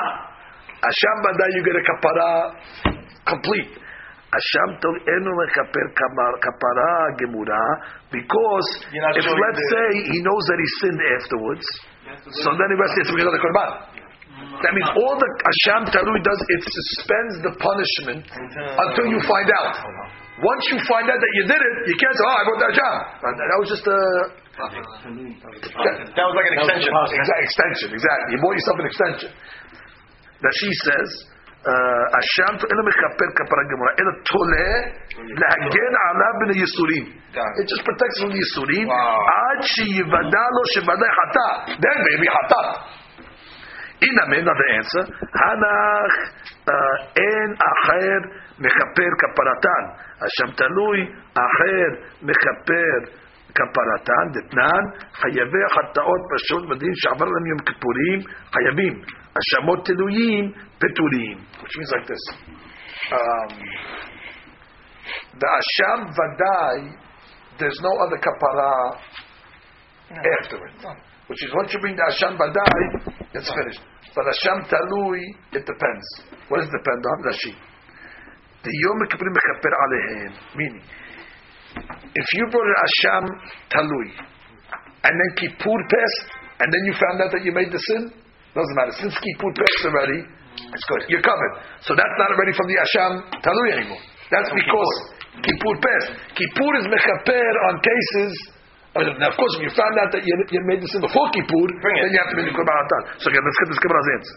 [0.81, 2.29] Asham badai, you get a kapara
[3.29, 3.77] complete.
[4.33, 7.61] Asham tol enu mekaper kamar- kapara gemura
[8.09, 11.65] because if let's say he knows that he sinned afterwards,
[12.41, 13.98] so then he has to bring another korban.
[14.38, 19.78] That means all the Asham Talui does, it suspends the punishment until you find out.
[20.42, 22.74] Once you find out that you did it, you can't say, oh, I brought that
[22.74, 22.94] job.
[23.22, 24.00] That was just a...
[24.58, 26.90] That was like an extension.
[26.90, 28.28] Exact, extension, exactly.
[28.34, 29.30] You bought yourself an extension.
[30.42, 31.08] That she says,
[32.18, 34.70] אשם אינו מכפר כפרה גמורה, אלא תולה
[35.40, 37.04] להגן עליו מן הייסורים.
[37.60, 41.48] It just protects from the ייסורים, עד שיוודע לו שוודאי חטא.
[41.84, 42.26] Then maybe
[43.98, 44.04] חטא.
[44.04, 46.14] הנה another answer, הנח
[47.16, 48.18] אין אחר
[48.58, 49.84] מכפר כפרתן.
[50.24, 50.98] אשם תלוי
[51.34, 53.24] אחר מכפר
[53.54, 58.20] כפרתן, דתנן, חייבי חטאות פשוט מדין שעבר להם יום כיפורים,
[58.52, 59.02] חייבים.
[59.36, 61.38] האשמות תלויים פטורים.
[61.62, 62.24] Which means like this.
[63.12, 63.50] Um,
[65.40, 66.76] the Asham Vadai,
[67.58, 68.96] there's no other kapara
[70.10, 70.86] after it.
[71.26, 73.81] Which is once you bring the Asham Vadai, it's finished.
[74.15, 76.07] But Asham Talui, it depends.
[76.49, 77.17] What does it depend on?
[77.29, 77.53] Rashi.
[78.63, 80.33] The Yom Kippurim Mechaper Alehem.
[80.57, 80.83] Meaning,
[82.15, 83.25] if you brought an Asham
[83.69, 84.11] Talui,
[85.05, 86.25] and then Kippur passed,
[86.59, 88.11] and then you found out that you made the sin,
[88.51, 88.93] doesn't matter.
[88.97, 90.19] Since Kippur passed already,
[90.73, 91.01] it's good.
[91.07, 91.53] You're covered.
[91.85, 93.11] So that's not already from the Asham
[93.45, 94.01] Talui anymore.
[94.33, 94.93] That's because
[95.45, 96.09] Kippur passed.
[96.35, 98.33] Kippur is mechaper on cases.
[98.89, 101.67] Now, of course, if you found out that you, you made this in before Kippur,
[101.77, 103.21] then you have to make the Korban Hatat.
[103.21, 104.35] So again, let's get this Gemara's answer.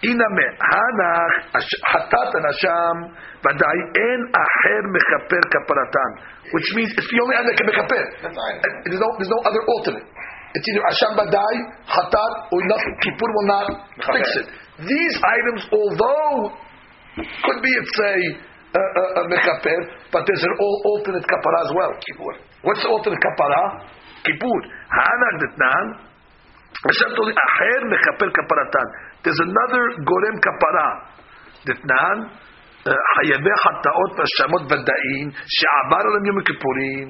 [0.00, 2.96] Iname hanach hatat and asham
[3.44, 6.10] vadai en aher mechaper kaparatan,
[6.56, 8.04] which means it's the only one that can mechaper.
[8.88, 10.08] There's no, there's no other alternate.
[10.56, 12.94] It's either asham vadai, hatat, or nothing.
[13.04, 13.66] Kippur will not
[14.00, 14.46] fix it.
[14.88, 16.56] These items, although
[17.20, 18.16] could be it's a
[18.72, 19.78] a, a, a mechaper,
[20.08, 21.92] but there's an all alternate kapara as well.
[22.00, 22.49] Kippur.
[22.65, 23.63] What's the alternate kapara?
[24.25, 24.59] Kippur.
[24.89, 25.85] Hanach detnan.
[26.85, 28.87] Hashem told aher mechaper kaparatan.
[29.23, 30.87] There's another gorem kapara.
[31.65, 32.17] Detnan.
[33.15, 37.07] חייבי חטאות והאשמות ודאין שעבר עליהם יום הכיפורים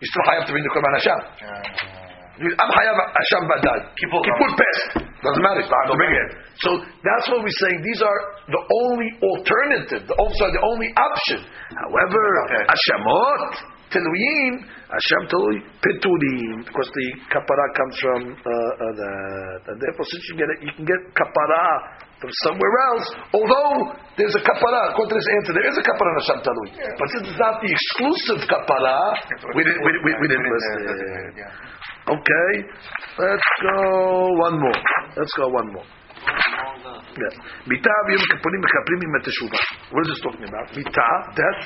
[0.00, 1.20] you still חייב to bring the קורבן אשם
[2.62, 4.22] I'm חייב אשם ודאי כיפור
[4.60, 6.28] passed doesn't matter I have to bring it
[6.62, 6.70] so
[7.06, 8.20] that's what we're saying these are
[8.54, 11.40] the only alternative the, also the only option
[11.82, 12.22] however
[12.74, 14.53] אשמות Tenuyim,
[14.87, 19.11] Hashem Tilui, Pitulim, because the kapara comes from uh, uh, the,
[19.71, 24.35] and therefore since you get it, you can get kapara from somewhere else, although there's
[24.37, 26.95] a kapara, according to this answer, there is a kapara in Hashem Tilui, yeah.
[26.95, 28.97] but since it's not the exclusive kapara,
[29.57, 31.51] we didn't, we, we, we didn't list it.
[32.01, 32.51] Okay,
[33.19, 33.77] let's go
[34.41, 34.79] one more.
[35.19, 35.87] Let's go one more.
[37.11, 37.33] Yeah.
[37.67, 39.11] Mita v'yom kippurim mekaprim im
[39.91, 40.65] What is this talking about?
[40.75, 41.61] Mita, death,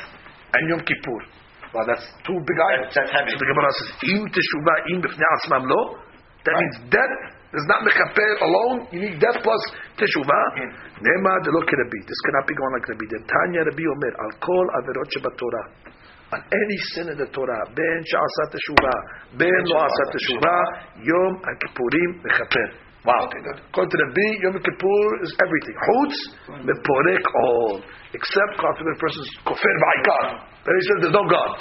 [0.53, 1.44] and Yom Kippur.
[1.76, 2.95] Well, that's two big items.
[2.95, 3.36] That's heavy.
[3.36, 5.99] So the Gemara says, "Im teshuvah im b'fnei asmam lo."
[6.47, 7.15] That means death
[7.51, 8.88] is not mechaper alone.
[8.95, 9.63] You need death plus
[9.99, 10.45] teshuvah.
[10.55, 11.03] Mm-hmm.
[11.03, 11.99] Nema de lo Rabbi.
[12.07, 13.05] This cannot be going like Rabbi.
[13.11, 15.91] The Tanya Rabbi Omer al kol averot shebatorah.
[16.32, 18.97] On any sin in the Torah, ben she'asat teshuvah,
[19.38, 20.63] ben lo asat teshuvah,
[21.03, 22.86] Yom HaKippurim mechaper.
[23.05, 23.30] Wow.
[23.30, 25.78] According to the B, Yom Kippur is everything.
[25.86, 26.17] Chutz,
[26.65, 27.78] meporek all.
[28.17, 30.55] Except, God forbid, a person is kofer ba'ikar.
[30.66, 31.53] Then he says there's no God.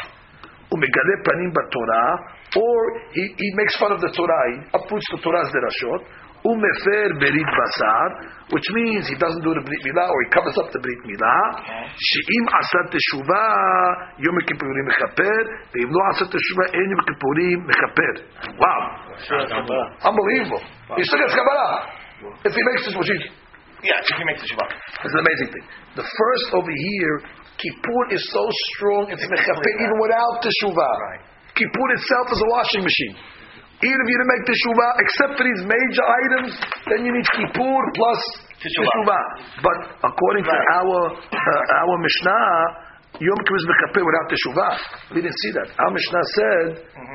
[0.72, 2.10] Umegale panim b'Torah,
[2.56, 2.78] or
[3.12, 6.24] he, he makes fun of the Torah, he uproots the Torah's derashot.
[6.44, 8.08] Umefer berit basar,
[8.52, 11.44] which means he doesn't do the brit milah, or he covers up the brit milah.
[11.96, 15.40] She'im asat teshuvah, Yom Kippurim mechaper,
[15.72, 18.14] ve'im lo asat teshuvah, en Yom Kippurim mechaper.
[18.60, 18.80] Wow.
[20.04, 20.60] Unbelievable.
[20.96, 21.92] He still gets Kabbalah.
[22.44, 23.24] If he makes this machine.
[23.84, 24.68] Yeah, if he makes the Shabbat.
[25.04, 25.64] It's an amazing thing.
[25.96, 27.16] The first over here,
[27.58, 28.44] Kippur is so
[28.74, 30.94] strong, it's mechaper even without teshuvah.
[31.54, 33.14] Kippur itself is a washing machine.
[33.84, 36.50] Even if you didn't make teshuvah, except for these major items,
[36.88, 38.20] then you need Kippur plus
[38.58, 39.24] teshuvah.
[39.62, 44.74] But according to our uh, our Mishnah, Yom Kippur is mechaper without teshuvah.
[45.14, 45.68] We didn't see that.
[45.78, 46.66] Our Mishnah said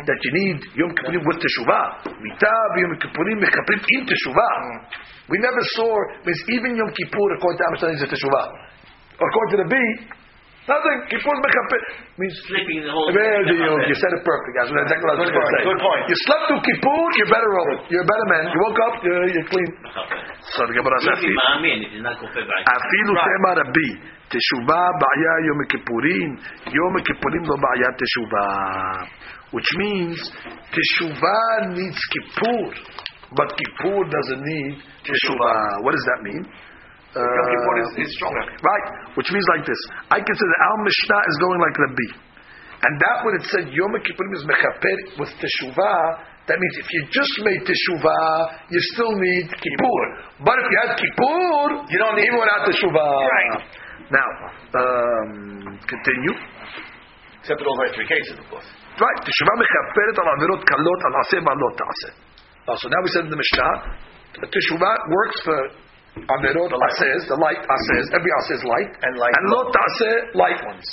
[0.07, 2.15] that you need Yom Kippurim with teshuvah.
[2.15, 4.55] Mita Yom Kippurim mechaperim in teshuvah.
[5.27, 5.91] We never saw
[6.23, 8.47] means even Yom Kippur according to our Mishnah is a teshuvah.
[9.19, 9.75] According to the B,
[10.68, 10.98] nothing.
[11.12, 11.78] Kippur is mechaper
[12.16, 13.74] means Sleeping the whole there you, go.
[13.84, 14.52] you said it perfect.
[14.56, 15.64] That's what exactly what I was Good going to point, say.
[15.68, 16.02] good point.
[16.08, 17.70] You slept through Kippur, you're better off.
[17.92, 18.44] You're a better man.
[18.54, 19.70] You woke up, you're, you're clean.
[20.56, 22.64] So the Gemara says, If he מאמין, it is not כופר בעין.
[22.64, 23.90] אפילו תמה רבי,
[24.32, 26.28] תשובה בעיה יום הכיפורים,
[26.78, 28.46] יום הכיפורים לא בעיה תשובה.
[29.54, 30.18] Which means,
[30.72, 31.38] תשובה
[31.76, 32.64] needs kippur,
[33.38, 34.74] but kippur doesn't need
[35.06, 35.82] teshuvah.
[35.84, 36.42] What does that mean?
[37.09, 38.43] Uh, Kippur is, is stronger.
[38.61, 38.85] Right,
[39.17, 39.81] which means like this.
[40.13, 42.07] I consider our Mishnah is going like Rabbi.
[42.79, 47.01] And that when it said Yom Kippurim is mechaper with teshuvah, That means if you
[47.13, 50.01] just made teshuvah, you still need kippur.
[50.41, 53.13] But if you had kippur, you don't need even without teshuvah.
[53.29, 53.53] Right.
[54.09, 54.29] Now,
[54.73, 56.33] um, continue.
[57.37, 58.65] Except for those like three cases, of course.
[58.97, 62.13] Right, teshuvah mechaperet al averot kalot al aseh v'alot ta'aseh.
[62.81, 63.73] So now we said in the Mishnah,
[64.41, 65.57] teshuvah works for
[66.17, 70.59] averot asehs, the light asehs, every aseh is light, And light and lot ta'aseh, light
[70.65, 70.87] ones.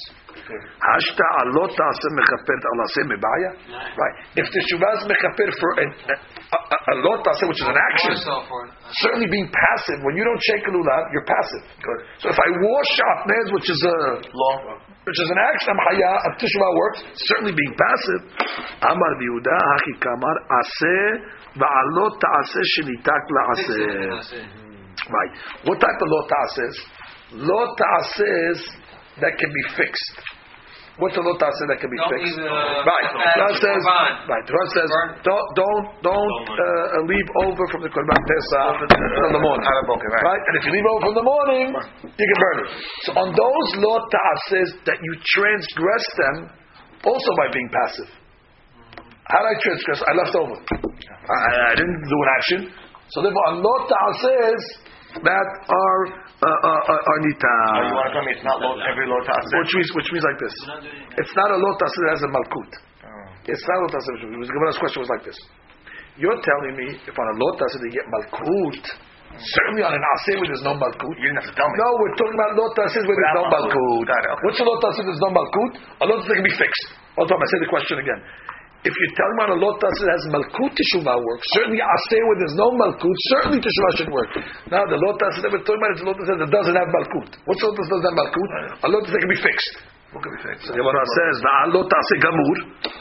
[0.47, 3.51] Hashta alot ta'aseh mechaperet al aseh mebaya.
[3.99, 8.47] Right, if teshuvah is mechaper for an, a, lot ta'aseh, which is an action, Yourself
[8.47, 8.71] for it.
[9.03, 11.65] certainly being passive, when you don't shake a lulav, you're passive.
[11.83, 12.01] Good.
[12.23, 14.79] So if I wash shatnez, which is a Law.
[15.03, 18.23] which is an action, I'm haya, of teshuvah works, certainly being passive.
[18.87, 21.11] Amar biuda haki kamar aseh
[21.59, 23.23] va'alot ta'aseh shenitak.
[23.35, 24.66] That's it.
[25.07, 25.33] Right.
[25.65, 26.77] What type of lot ta'asehs?
[27.47, 28.61] Lot ta'asehs
[29.23, 30.17] that can be fixed.
[30.97, 32.41] What's a lot ta'aseh that can be Don't fixed?
[32.41, 33.07] leave, uh, right.
[33.37, 34.45] Torah says, right.
[34.49, 34.89] Torah says,
[35.29, 39.65] don't don't don't uh, leave over from the korban pesach from the morning.
[39.69, 40.41] Out of book, right.
[40.41, 41.67] And if you leave over from the morning,
[42.01, 42.69] you can burn it.
[43.05, 46.37] So on those lot ta'asehs that you transgress them,
[47.05, 48.11] also by being passive.
[49.29, 50.01] How did I transgress?
[50.01, 50.57] I left over.
[50.57, 51.37] I,
[51.71, 52.61] I didn't do an action.
[53.13, 54.65] So therefore, on lot ta'asehs
[55.25, 56.03] that are
[56.37, 57.55] uh, uh, uh, are nita.
[57.73, 59.21] Oh, you want to tell me it's not low, every low?
[59.25, 60.57] Which means, which means like this.
[61.17, 62.73] It's not a lot that has a malkut.
[63.49, 63.93] It's not a lot.
[63.95, 65.39] The Gemara's question was like this.
[66.21, 68.85] You're telling me if on a lot they get malkut,
[69.37, 71.15] certainly on an aseh where there's no malkut.
[71.21, 71.77] You didn't have to tell me.
[71.77, 73.73] No, we're talking about lot where there's no malkut.
[73.73, 74.09] malkut.
[74.09, 74.45] Got it, okay.
[74.49, 75.73] What's a lot ta'aseh there's no malkut?
[76.01, 76.87] A lot ta'aseh can be fixed.
[77.17, 78.21] Hold on, I say the question again.
[78.87, 82.23] If you're telling me on a lot ta'aseh that has malkut teshuvah work, certainly aseh
[82.23, 84.31] where there's no malkut, certainly teshuvah should work.
[84.71, 87.31] Now the lot that we're talking about is a lot that doesn't have malkut.
[87.51, 88.51] What's a lot that doesn't have malkut?
[88.87, 89.73] A lot ta'aseh can be fixed.
[90.15, 90.71] What can be fixed?
[90.71, 92.57] The Gemara says, "Va'al lo ta'aseh gamur."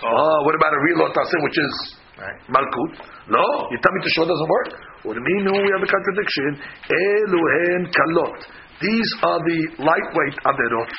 [0.10, 1.74] Oh, what about a real lo ta'aseh, which is
[2.18, 2.40] Right.
[2.50, 2.92] malkut?
[3.30, 4.70] No, you tell me teshuvah doesn't work.
[5.06, 5.42] What do you mean?
[5.46, 6.66] No, we have a contradiction.
[6.90, 8.38] Eluhen kalot.
[8.82, 10.92] These are the lightweight averot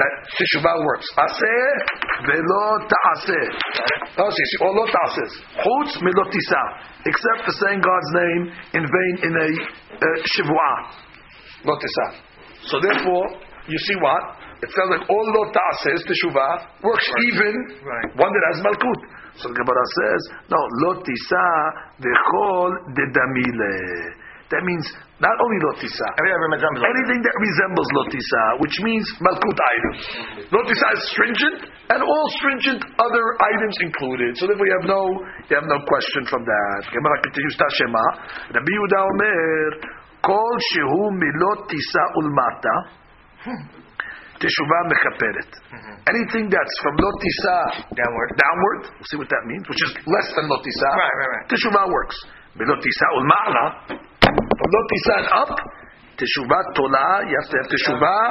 [0.00, 1.06] that teshuvah works.
[1.20, 1.68] Aseh
[2.24, 3.46] velo ta'aseh.
[4.16, 5.32] Oh, see, see, all lo ta'asehs.
[5.60, 6.62] Chutz milot tisa.
[7.04, 8.42] Except for saying God's name
[8.80, 10.70] in vain in a uh, shivua.
[11.68, 12.06] Lo tisa.
[12.64, 13.26] So therefore,
[13.68, 14.40] you see what?
[14.60, 18.08] It sounds like all lo ta'asehs, teshuvah, works even Right.
[18.16, 19.00] one that has malkut.
[19.40, 20.20] So the Gemara says,
[20.52, 21.46] no, lo tisa
[22.00, 24.19] v'chol dedamile.
[24.50, 24.82] That means
[25.22, 29.92] not only lo tisa, Every ever resembles anything that resembles lotisa, which means malkut item.
[30.50, 34.34] Lo tisa is stringent, and all stringent other items included.
[34.42, 35.06] So then we have no,
[35.46, 36.80] you have no question from that.
[36.90, 38.04] Gemara continues, Tashema,
[38.50, 39.70] Rabbi Yehuda Omer,
[40.18, 42.76] kol shehu milot tisa ulmata,
[43.46, 43.62] hmm.
[44.34, 45.50] teshuvah mechaperet.
[45.70, 45.96] Mm-hmm.
[46.10, 48.30] Anything that's from lo tisa Downward.
[48.34, 50.90] downward, we'll see what that means, which is less than lo tisa.
[50.98, 51.46] Right, right, right.
[51.54, 52.18] Teshuvah works.
[52.58, 53.64] Milot tisa ulma'ala,
[54.70, 55.50] from lo tisa up,
[56.14, 58.26] teshuvah tola, you have to have teshuvah.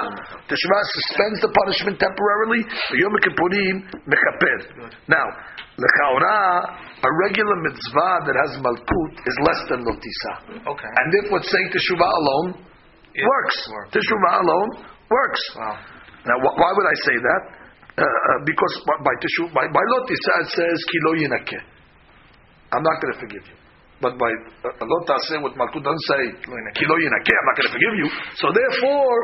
[0.48, 2.64] Teshuvah suspends the punishment temporarily.
[2.96, 3.76] Yom Kippurim
[4.08, 4.58] mechaper.
[5.08, 5.26] Now,
[5.76, 6.40] lechaora,
[7.04, 10.34] a regular mitzvah that has malkut is less than lo tisa.
[10.64, 10.92] Okay.
[10.96, 12.48] And therefore, saying teshuvah alone
[13.20, 13.58] works.
[13.72, 13.92] works.
[13.92, 14.70] Teshuvah alone
[15.10, 15.42] works.
[15.56, 15.76] Wow.
[16.26, 17.42] Now, wh- why would I say that?
[18.00, 21.64] Uh, uh, because by, by tishu, by, by lot tisa it says kilo yinakeh.
[22.72, 23.59] I'm not going to forgive you.
[24.00, 24.32] But by
[24.64, 26.22] uh, lot taseh with malkut doesn't say.
[27.36, 28.08] I'm not going to forgive you.
[28.39, 29.20] So therefore,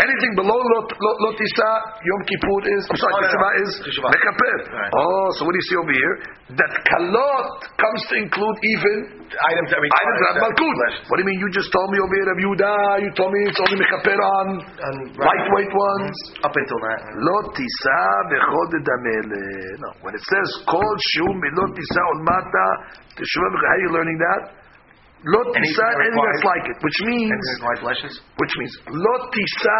[0.00, 1.70] Anything below Lotisa,
[2.00, 3.70] Yom Kippur is, I'm sorry, oh, Teshuvah is
[4.00, 4.54] Mekaper.
[4.88, 6.14] Oh, so what do you see over here?
[6.56, 8.96] That Kalot comes to include even
[9.36, 10.40] items that we items that
[11.12, 11.38] What do you mean?
[11.44, 14.46] You just told me over here, Rabbi you told me it's only Mekaper on
[15.12, 16.16] lightweight ones.
[16.40, 16.46] Mm-hmm.
[16.48, 17.00] Up until that.
[17.12, 18.00] Lotisa
[18.32, 19.44] bechod damele.
[19.76, 22.68] No, when it says, Kol Shum Lotisa Olmata,
[23.12, 24.61] Teshuvah, how are you learning that?
[25.22, 27.78] Lot tisa anything that's like it, which means like
[28.42, 29.78] which means lot tisa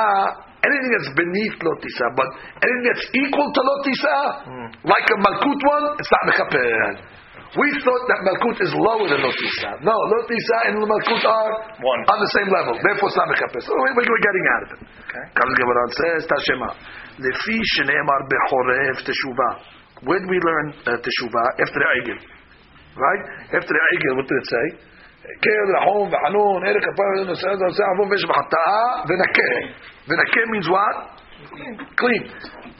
[0.62, 2.28] anything that's beneath lot tisa, but
[2.62, 4.16] anything that's equal to lot tisa,
[4.46, 4.68] mm.
[4.86, 7.12] like a malkut one, it's not mechaper.
[7.52, 9.76] We thought that Malkut is lower than Lotisa.
[9.84, 11.52] No, Lotisa and Malkut are
[11.84, 12.00] One.
[12.08, 12.80] on the same level.
[12.80, 13.68] Therefore, it's not Mechapes.
[13.68, 14.80] So we're, we're getting out of it.
[15.04, 15.24] Okay.
[15.36, 15.52] Comes
[16.00, 16.70] says, Tashema,
[17.20, 19.48] Lefi shenemar bechorev teshuva.
[20.08, 22.18] When we learn uh, teshuva, after the Eigel,
[22.96, 23.22] right?
[23.52, 24.66] After the Eigel, what did it say?
[25.43, 29.51] קר רחום וחנון, ערק כפיים, נושא עושה עוון ויש בחטאה, ונקה.
[30.07, 30.97] ונקה means what?
[31.99, 32.23] Clean.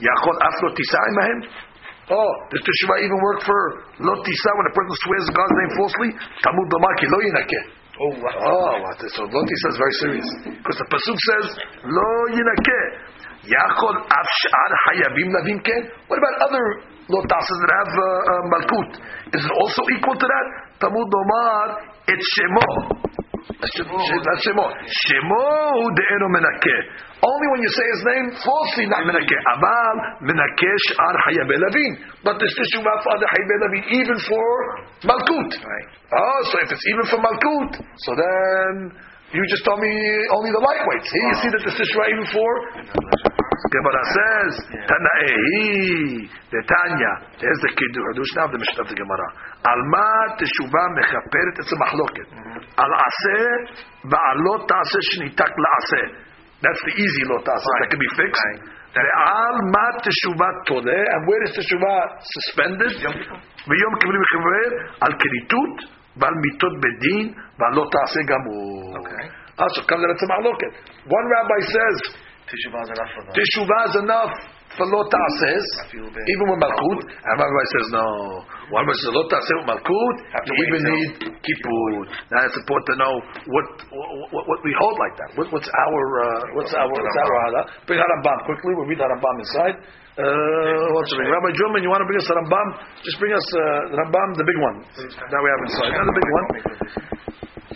[0.09, 1.67] יכול אף לא תישא עמהם?
[2.09, 3.61] Oh, does teshuvah even work for
[3.99, 6.09] lo tisa when a person swears God's name falsely?
[6.39, 7.63] Talmud lomar ki lo yinakeh.
[7.99, 8.47] Oh, wow.
[8.47, 8.95] Oh, what?
[9.11, 11.45] So lo tisa is very serious because the pasuk says
[11.83, 12.85] lo yinakeh.
[13.51, 15.83] Yachol af sh'ar hayavim lavim ken.
[16.07, 16.63] What about other
[17.11, 18.89] lo ta'aseh that have uh, uh, malkut.
[19.32, 20.46] is it also equal to that?
[20.80, 22.68] Tamud nomar et shemo.
[23.42, 24.66] That's shemo.
[24.68, 25.44] Shemo
[25.96, 26.80] de'eno menakeh.
[27.22, 29.40] Only when you say his name falsely, not menakeh.
[29.56, 31.92] Aval menakeh sh'ar hayabe lavin.
[32.22, 34.48] But there's teshuvah for other hayabe lavin, even for
[35.08, 35.50] malkut.
[35.64, 35.88] Right.
[36.12, 38.92] Oh, so if it's even for malkut, so then
[39.32, 39.94] you just told me
[40.36, 41.08] only the lightweights.
[41.08, 42.50] Here you see that the teshuvah even for
[43.70, 44.52] Gemara says,
[44.90, 47.12] Tanaehi, the Tanya.
[47.38, 49.28] There's the Kiddush now of the Mishnah of the Gemara.
[49.62, 52.28] Alma teshuva mechaperet, it's a machloket.
[52.74, 56.06] Al aseh, ba'alot taseh shnitak la'aseh.
[56.58, 58.42] That's the easy lot aseh, that can be fixed.
[58.98, 62.98] Re'al ma teshuva tole, and where is teshuva suspended?
[62.98, 64.70] V'yom kibri v'chivrer,
[65.06, 65.74] al keritut,
[66.18, 67.30] ba'al mitot bedin,
[67.62, 68.98] ba'alot taseh gamur.
[69.06, 69.24] Okay.
[69.58, 70.72] Also so comes out it's a machloket.
[71.06, 71.96] One rabbi says,
[72.52, 73.32] Teshuvah is enough for them.
[73.32, 74.32] Teshuvah is enough
[74.76, 76.24] for lo ta'ases, feel bad.
[76.32, 77.00] even with malkut.
[77.04, 78.06] And rabbi says no.
[78.72, 80.16] One says lo ta'aseh with malkut.
[80.36, 81.92] To even need kippur.
[82.28, 83.14] Now it's important to know
[83.52, 83.66] what
[84.32, 85.30] what, what we hold like that.
[85.36, 87.62] What, what's our uh, what's our what's our hala?
[87.88, 88.72] Bring Harambam quickly.
[88.76, 89.76] We'll read Harambam inside.
[90.12, 90.24] Uh,
[90.92, 92.68] what's the Rabbi German, you want to bring us a Rambam?
[93.00, 94.76] Just bring us uh, Rambam, the big one.
[95.08, 95.88] That we have inside.
[95.88, 96.46] Not the big one.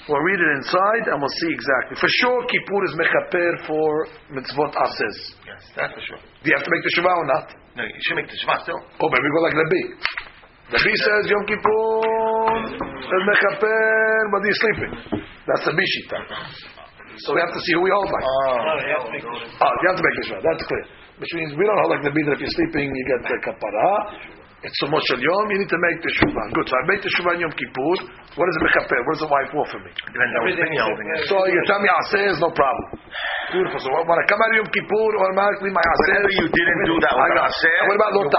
[0.07, 1.99] We'll read it inside and we'll see exactly.
[1.99, 5.35] For sure, Kippur is mechaper for mitzvot ases.
[5.43, 6.23] Yes, that's for sure.
[6.23, 7.47] Do you have to make teshuvah or not?
[7.77, 8.81] No, you should make Teshuvah still.
[8.81, 9.83] Oh, but we go like Rabbi.
[10.73, 11.93] Rabbi says Yom Kippur
[12.81, 14.93] is mechaper, but he's sleeping.
[15.45, 16.19] That's the Bishita.
[17.27, 18.23] So we have to see who we hold by.
[18.23, 18.73] Oh.
[19.61, 20.41] Oh, you have to make teshuvah.
[20.41, 20.85] That's clear.
[21.21, 23.91] Which means we don't hold like Rabbi that if you're sleeping, you get the kapara.
[24.67, 26.47] It's so much Yom, you need to make teshuvah.
[26.51, 27.95] Good, so I make teshuvah Yom Kippur.
[28.35, 28.99] What is the mechaper?
[29.07, 29.95] What does the wife want for me?
[31.31, 32.99] So you tell me Aseh is no problem.
[33.55, 33.79] Beautiful.
[33.79, 36.19] So when I come out of Yom Kippur, automatically my Aseh.
[36.19, 37.79] Whenever you didn't do that with Aseh.
[37.87, 38.35] What about Lot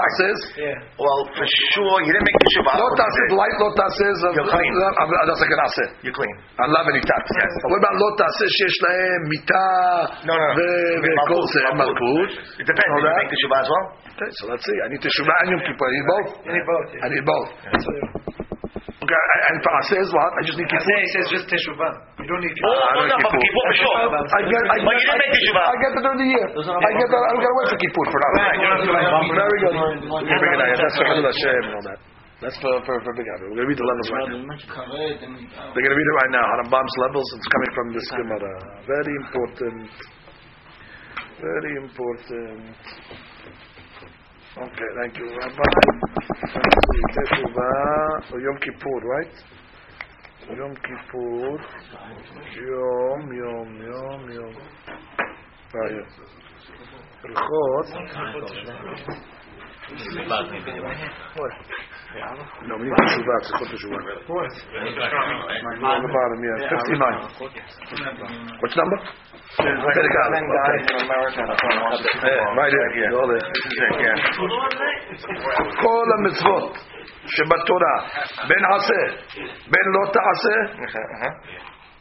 [0.60, 1.00] Yeah.
[1.00, 2.76] Well, for sure, you didn't make the Shuvah.
[2.76, 4.72] Lot Aseh's, light Lot You're clean.
[4.76, 5.88] That's like an Aseh.
[6.04, 6.34] You're clean.
[6.60, 7.24] I love any tax.
[7.40, 7.52] Yes.
[7.72, 8.52] What about Lot Aseh
[9.32, 10.28] mitah.
[10.28, 10.48] No, no.
[10.52, 12.30] וכל זה, מלכות?
[12.60, 12.92] It depends.
[12.92, 13.86] You make teshuvah as well?
[14.12, 14.78] Okay, so let's see.
[14.84, 15.88] I need teshuvah and Yom Kippur
[16.18, 16.34] both?
[16.42, 16.88] I need both.
[16.90, 17.04] Yeah.
[17.04, 17.48] I need both.
[17.62, 17.78] Yeah.
[17.78, 17.90] So,
[19.06, 20.30] okay, and Paase is what?
[20.34, 20.98] I just need Kippur.
[20.98, 21.92] He says just Teshuvah.
[22.18, 22.74] You don't need Kippur.
[22.74, 23.94] Oh, no, no, but Kippur for sure.
[23.94, 25.64] I get, I get, but you didn't make Teshuvah.
[25.64, 26.46] I get that during the year.
[26.50, 27.22] I get that.
[27.22, 28.32] I don't got to wait for Kippur for now.
[29.38, 29.74] Very good.
[29.78, 31.98] That's for Chazal Hashem and all that.
[32.38, 33.50] That's for for, for big Abba.
[33.50, 34.46] We're going to read the levels right now.
[34.46, 36.44] They're going to read it right now.
[36.54, 37.26] Harambam's levels.
[37.34, 38.54] It's coming from this Gemara.
[38.86, 39.90] Very important.
[41.42, 42.78] Very important.
[44.58, 45.62] Okay, thank you, Rabbi.
[47.14, 48.42] Teshuvah.
[48.42, 49.30] Yom Kippur, right?
[50.50, 51.62] Yom Kippur.
[52.58, 54.54] Yom, Yom, Yom, Yom.
[55.70, 56.10] Ah, yes.
[57.22, 57.86] What?
[62.66, 63.38] No, we need Teshuvah.
[63.62, 64.02] Teshuvah.
[65.86, 66.66] On the bottom, yeah.
[66.66, 67.14] 59.
[68.60, 68.98] Which number?
[69.48, 69.64] Yeah,
[72.56, 73.12] right here.
[73.16, 73.32] All.
[75.80, 76.76] כל המצוות
[77.26, 77.96] שבתורה,
[78.48, 79.02] בין עשה,
[79.70, 80.56] בין לא תעשה,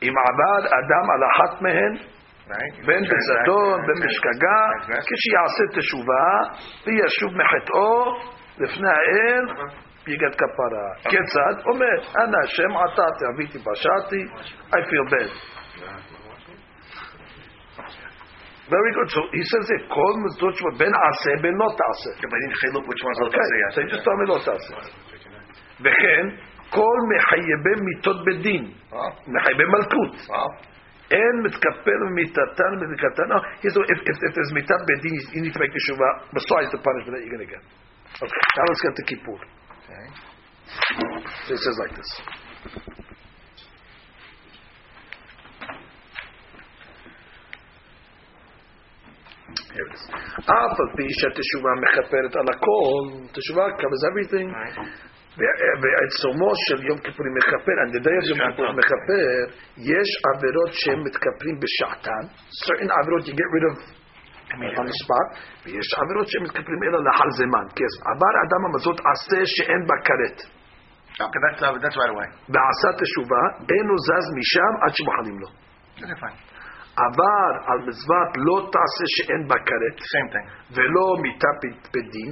[0.03, 1.93] אם עבד אדם על אחת מהן,
[2.85, 6.27] בין בזדון, בין בשגגה, כשיעשה תשובה,
[6.85, 8.15] וישוב מחטאו
[8.57, 9.67] לפני האל,
[10.07, 10.87] יגד כפרה.
[11.09, 11.65] כיצד?
[11.65, 14.21] אומר, אנא השם עתתי, אביתי פשעתי,
[14.71, 15.56] I feel bad.
[18.67, 19.09] Very good.
[19.15, 22.11] So he says it, כל מצוות שבין עשה בין לא תעשה.
[22.19, 24.75] But I didn't look which one's Okay, so you just tell me לא תעשה.
[25.79, 26.25] וכן,
[26.69, 28.63] כל מחייבי מיתות בדין,
[29.27, 30.15] מחייבי מלכות,
[31.11, 33.27] אין מתקפל ממיתתן ומזיקתן.
[33.63, 36.81] He said, if, if, if there's מיתת בדין, you need to make teshuvah besides the
[36.83, 37.63] punishment that you're going to get.
[38.23, 39.39] Okay, now let's get to Kippur.
[41.47, 42.11] So it says like this.
[42.17, 42.97] Here it is.
[50.57, 54.49] אף על פי שהתשובה מכפרת על הכל, תשובה covers everything.
[55.81, 59.37] בעיצומו של יום כיפורים מכפר, and the day of יום כיפור מכפר,
[59.77, 62.23] יש עבירות שהן מתכפרים בשעתן,
[62.65, 63.77] certain עבירות you get rid of.
[64.79, 65.27] On the spot,
[65.65, 70.37] ויש עבירות שהן מתכפרים אלא לאחר זמן, כי עבר אדם המזות עשה שאין בה כרת,
[70.41, 71.23] uh.
[72.53, 75.47] ועשה תשובה, אינו זז משם עד שמוכנים לו.
[77.05, 79.97] עבר על מצוות לא תעשה שאין בה כרת.
[80.75, 81.51] ולא מיתה
[81.93, 82.31] בדין,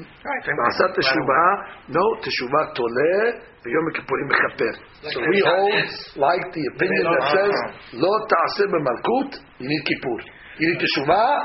[0.58, 0.86] ועשה.
[1.00, 1.46] תשובה,
[1.90, 3.18] no, תשובה תולה,
[3.66, 4.74] ויום הכיפורים מכפר.
[5.04, 5.90] So we hold
[6.26, 7.56] like the opinion that says,
[7.94, 9.30] לא תעשה במלכות,
[9.60, 10.20] you need כיפור.
[10.60, 11.36] You need teshuvah,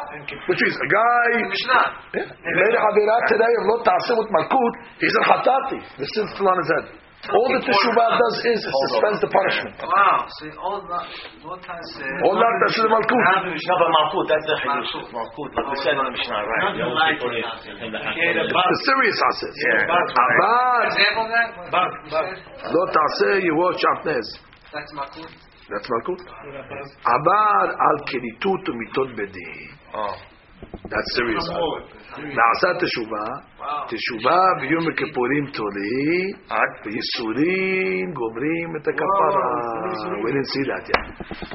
[0.47, 1.87] which means a guy Mishnah.
[2.15, 4.75] yeah, made a avirah today of lo ta'aseh with malkut.
[5.03, 5.81] He's a hatati.
[5.99, 6.87] The sin's still on his head.
[7.29, 9.77] All the teshuvah does is it suspends the punishment.
[9.77, 10.25] Wow.
[10.41, 11.05] So all that,
[11.45, 12.17] what I said.
[12.25, 13.21] All that that's the malkut.
[13.61, 15.13] No, but Malkut, that's the Chidush.
[15.13, 16.81] Malkut, like we said on the Mishnah, right?
[16.81, 19.53] The serious aseh.
[19.53, 19.85] Yeah.
[19.85, 21.49] Abad Example of that?
[21.69, 22.29] Bug, bug.
[22.73, 24.25] lo ta'aseh you watch apnez.
[24.73, 25.29] That's Makut.
[25.69, 26.21] That's malkut.
[26.25, 29.77] Abad al kenitut umitot bedin.
[29.93, 30.17] Oh.
[30.92, 31.46] That's serious.
[32.18, 33.26] נעשה תשובה,
[33.88, 36.34] תשובה ביום הכיפורים תורי,
[36.86, 39.50] בייסורים גומרים את הכפרה.
[40.24, 41.06] We didn't see that yet.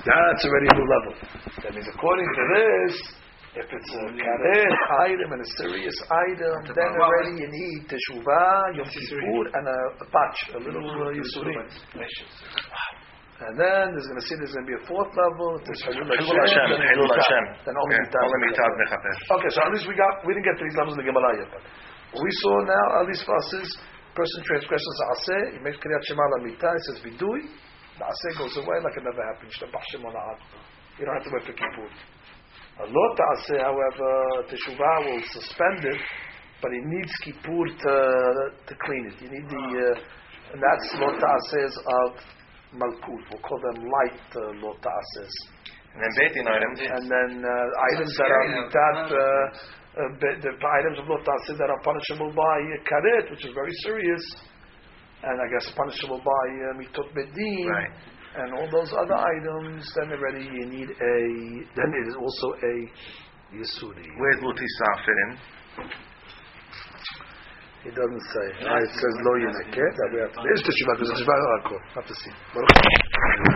[0.05, 1.14] That's already a new level.
[1.62, 2.94] That means according to this,
[3.56, 4.76] if it's a karet
[5.09, 5.97] item and a serious
[6.28, 11.18] item, then already you need teshuvah, yom kippur, and a, a patch, a little uh,
[11.18, 11.56] yisurim.
[13.35, 15.59] And then there's going to see there's going to be a fourth level.
[15.59, 17.43] There's Hilul Hilul Hashem, Hilul Hashem.
[17.67, 18.23] Then Omer Yeah, Mitat.
[18.23, 19.11] Omer Mitat mechaper.
[19.35, 21.43] Okay, so at least we got we didn't get to these levels in the Gemara
[21.43, 21.51] yet.
[21.51, 21.63] But
[22.15, 23.67] what we saw now, at least for us, is
[24.15, 27.43] person transgresses aseh, he makes kriyat shema lamita, he says vidui,
[27.99, 29.51] the aseh goes away like it never happened.
[29.51, 30.39] Shtabach shem ona'ad.
[30.95, 31.91] You don't have to wait for kippur.
[31.91, 34.11] A lot ta'aseh, however,
[34.47, 35.99] teshuvah will suspend it,
[36.63, 37.95] but he needs kippur to
[38.63, 39.19] to clean it.
[39.19, 42.15] You need the uh, and that's lot ta'asehs of
[42.73, 43.21] malkut.
[43.29, 45.35] We'll call them light uh, lot ta'asehs
[45.93, 46.79] And then Beitin items.
[46.81, 47.53] and then uh,
[47.93, 49.17] items that are mitat, uh,
[49.95, 54.23] uh, the items of lotasis that are punishable by uh, karet, which is very serious,
[55.23, 57.93] and I guess punishable by uh, mitot bedin, Right.
[58.43, 59.87] and all those other items.
[59.95, 61.17] Then already you need a.
[61.79, 62.75] Then it is also a
[63.55, 64.07] yisuri.
[64.19, 65.31] Where's Lutisa fit in?
[67.85, 68.47] He doesn't say.
[68.65, 69.77] Ah, it says lo yinakeh.
[69.77, 70.41] That we have to.
[70.41, 70.97] There's teshuvah.
[70.97, 71.77] There's teshuvah.
[71.93, 72.33] Have to see.
[72.49, 73.55] Baruch Hashem.